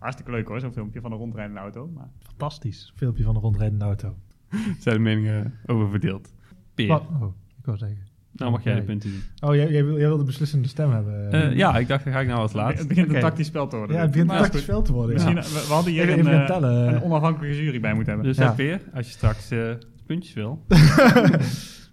[0.00, 1.90] Hartstikke leuk hoor, zo'n filmpje van een rondrijdende auto.
[1.94, 2.92] Maar Fantastisch.
[2.96, 4.14] Filmpje van een rondrijdende auto.
[4.78, 6.32] Zijn de meningen over verdeeld.
[6.74, 6.90] Peer?
[6.92, 7.98] Oh, ik wou zeggen.
[8.32, 8.86] nou mag jij de Oké.
[8.88, 9.22] punten doen.
[9.50, 11.30] Oh, jij, jij, wil, jij wil de beslissende stem hebben.
[11.32, 12.86] Eh, ja, ik dacht, dan ga ik nou als het laatste.
[12.86, 13.96] begint een tactisch spel te worden.
[13.96, 15.12] ja, het begint Maar een is tactisch veld te worden.
[15.12, 15.42] Misschien, ja.
[15.42, 18.32] we, we hadden hier Even- een, even eh, een onafhankelijke jury bij moeten hebben.
[18.32, 18.52] Dus Ja.
[18.52, 19.70] Peer, als je straks eh,
[20.06, 20.64] puntjes wil.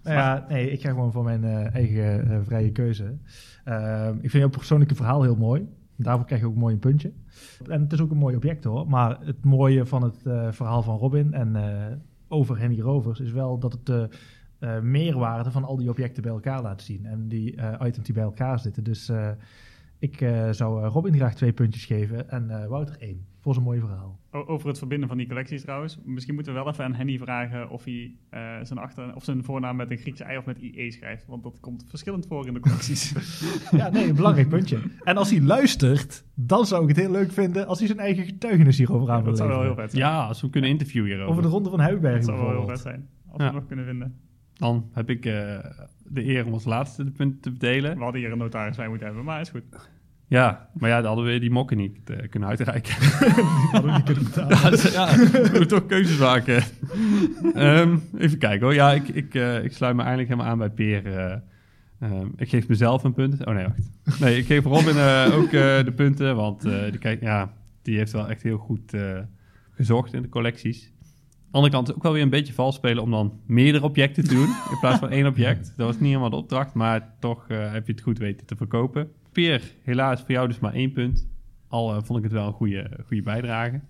[0.02, 3.16] Nou ja, nee, ik ga gewoon voor mijn eh, eigen eh, vrije keuze.
[3.64, 5.68] Ehm, ik vind jouw persoonlijke verhaal heel mooi.
[6.00, 7.12] Daarvoor krijg je ook mooi een puntje.
[7.66, 8.88] En het is ook een mooi object hoor.
[8.88, 11.96] Maar het mooie van het eh, verhaal van Robin en eh,
[12.28, 14.08] over Henny Rovers is wel dat het de
[14.58, 17.06] eh, meerwaarde van al die objecten bij elkaar laat zien.
[17.06, 18.84] En die items die bij elkaar zitten.
[18.84, 19.12] Dus
[19.98, 20.18] ik
[20.50, 23.26] zou Robin graag twee puntjes geven en Wouter één.
[23.48, 24.18] Voor zijn mooie verhaal.
[24.30, 25.98] Over het verbinden van die collecties trouwens.
[26.04, 29.44] Misschien moeten we wel even aan Henny vragen of hij eh, zijn, achter, of zijn
[29.44, 31.26] voornaam met een Griekse ei of met IE schrijft.
[31.26, 33.12] Want dat komt verschillend voor in de collecties.
[33.70, 34.78] Ja, nee, een belangrijk puntje.
[35.04, 38.24] En als hij luistert, dan zou ik het heel leuk vinden als hij zijn eigen
[38.24, 40.02] getuigenis hierover aan wil dat zou wel heel vet zijn.
[40.02, 41.30] Ja, als we kunnen interviewen hierover.
[41.30, 43.08] Over de Ronde van Huibergen dat zou wel heel vet zijn.
[43.28, 43.48] Als Ja.
[43.48, 44.14] we nog kunnen vinden.
[44.54, 45.58] Dan heb ik eh,
[46.04, 47.96] de eer om als laatste de punten te verdelen.
[47.96, 49.62] We hadden hier een notaris bij moeten hebben, maar is goed.
[50.28, 52.94] Ja, maar ja, dan hadden we die mokken niet eh, kunnen uitreiken.
[53.72, 54.58] Hadden we niet kunnen betalen.
[54.58, 56.62] ja, dus, we moeten toch keuzes maken.
[57.54, 58.74] Ehm, even kijken hoor.
[58.74, 61.16] Ja, ik, ik, eh, ik sluit me eindelijk helemaal aan bij Peer.
[61.18, 61.36] eh.
[62.36, 63.46] Ik geef mezelf een punt.
[63.46, 64.20] Oh nee, wacht.
[64.20, 64.96] Nee, ik geef Robin
[65.32, 66.36] ook de punten.
[66.36, 67.52] Want die, kijk, ja,
[67.82, 68.92] die heeft wel echt heel goed
[69.70, 70.84] gezocht in de collecties.
[70.84, 74.24] Aan de andere kant ook wel weer een beetje vals spelen om dan meerdere objecten
[74.24, 74.46] te doen.
[74.70, 75.72] in plaats van één object.
[75.76, 76.74] Dat was niet helemaal de opdracht.
[76.74, 79.10] Maar toch heb je het goed weten te verkopen.
[79.38, 81.28] Peer, helaas voor jou dus maar één punt.
[81.68, 83.80] Al eh, vond ik het wel een goede, goede bijdrage.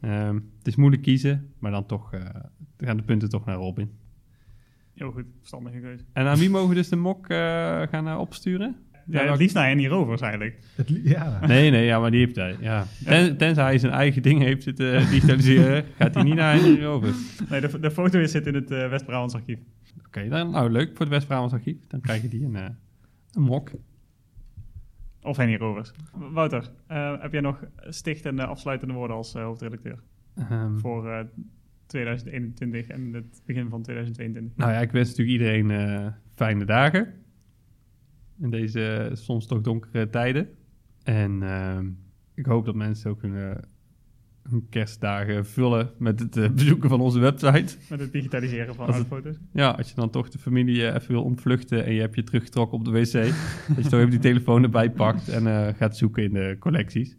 [0.00, 2.20] Ehm, het is moeilijk kiezen, maar dan toch eh,
[2.78, 3.90] gaan de punten toch naar Robin.
[4.94, 6.04] Heel goed, verstandige keuze.
[6.12, 7.38] En aan wie mogen we dus de mok eh,
[7.82, 8.76] gaan opsturen?
[9.06, 10.58] Ja, Ja, het liefst naar Henny Rovers eigenlijk.
[10.86, 11.46] Ja.
[11.46, 12.56] Nee, nee, ja, maar die heeft hij.
[12.60, 12.86] Ja.
[13.04, 17.14] Ten, tenzij hij zijn eigen ding heeft zitten digitaliseren, gaat hij niet naar Henry over.
[17.48, 19.58] Nee, de, de foto zit in het eh, West-Brabants archief.
[20.06, 21.76] Oké, dan nou leuk voor het West-Brabants archief.
[21.88, 22.68] Dan krijg je die een, eh,
[23.32, 23.70] een mok.
[25.28, 25.92] Of Henny Rovers.
[26.12, 29.98] Wouter, eh, heb jij nog stichtende afsluitende woorden als eh, hoofdredacteur
[30.38, 31.24] Ehm, voor eh,
[31.86, 34.56] 2021 en het begin van 2022?
[34.56, 37.14] nou ja, ik wens natuurlijk iedereen eh, fijne dagen.
[38.38, 40.48] In deze eh, soms toch donkere tijden.
[41.02, 41.90] En ehm,
[42.34, 43.56] ik hoop dat mensen ook hun, eh,
[44.50, 47.76] hun kerstdagen vullen met het eh, bezoeken van onze website.
[47.88, 49.36] Met het digitaliseren van het- foto's.
[49.52, 52.24] Ja, als je dan toch de familie eh, even wil ontvluchten en je hebt je
[52.24, 55.96] teruggetrokken op de wc, dat je toch even die telefoon erbij pakt en eh, gaat
[55.96, 57.16] zoeken in de collecties.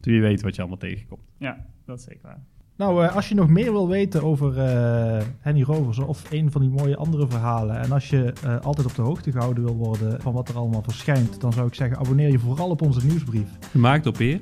[0.00, 1.22] Toen je weet wat je allemaal tegenkomt.
[1.38, 2.42] Ja, dat is zeker waar.
[2.76, 6.60] Nou, eh, als je nog meer wil weten over eh, Henny Rovers of een van
[6.60, 7.80] die mooie andere verhalen.
[7.80, 10.82] En als je eh, altijd op de hoogte gehouden wil worden van wat er allemaal
[10.82, 11.40] verschijnt.
[11.40, 14.38] Dan zou ik zeggen, abonneer je vooral op onze nieuwsbrief Gemaakt op eer.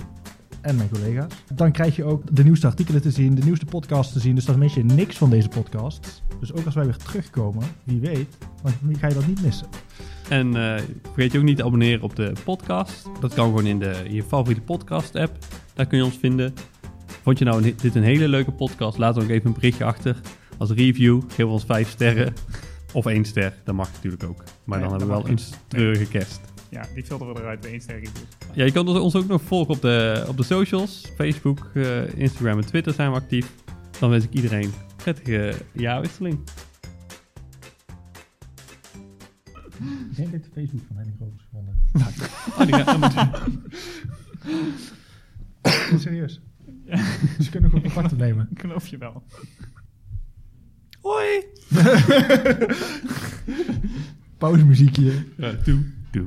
[0.62, 1.32] En mijn collega's.
[1.54, 4.34] Dan krijg je ook de nieuwste artikelen te zien, de nieuwste podcasts te zien.
[4.34, 6.22] Dus dan mis je niks van deze podcast.
[6.40, 9.66] Dus ook als wij weer terugkomen, wie weet, dan ga je dat niet missen.
[10.28, 13.08] En eh, vergeet je ook niet te abonneren op de podcast.
[13.20, 15.38] Dat kan gewoon in, de, in je favoriete podcast app.
[15.74, 16.54] Daar kun je ons vinden.
[17.22, 18.98] Vond je nou een- dit een hele leuke podcast?
[18.98, 20.16] Laat dan ook even een berichtje achter.
[20.58, 22.32] Als review, geef ons vijf sterren.
[22.92, 24.42] Of één ster, dat mag natuurlijk ook.
[24.64, 25.38] Maar Nee, dan hebben we wel een
[25.68, 26.40] treurige kerst.
[26.72, 28.26] Ja, die filteren we eruit bij één ster reviews.
[28.54, 31.12] Ja, je kan ons ook nog volgen op de, op de socials.
[31.16, 33.52] Facebook, eh, Instagram en Twitter zijn we actief.
[33.98, 36.38] Dan wens ik iedereen prettige jaarwisseling.
[40.10, 41.80] Ik denk dat de Facebook van Henny Rovers gevonden.
[42.58, 43.40] Oh, die gaat-
[46.00, 46.40] Serieus.
[47.40, 48.48] Ze kunnen gewoon contact opnemen.
[48.54, 49.22] Ik geloof je wel.
[51.00, 51.44] Hoi!
[54.38, 55.24] Pauzemuziekje.
[55.36, 56.26] Ja, doe, doe.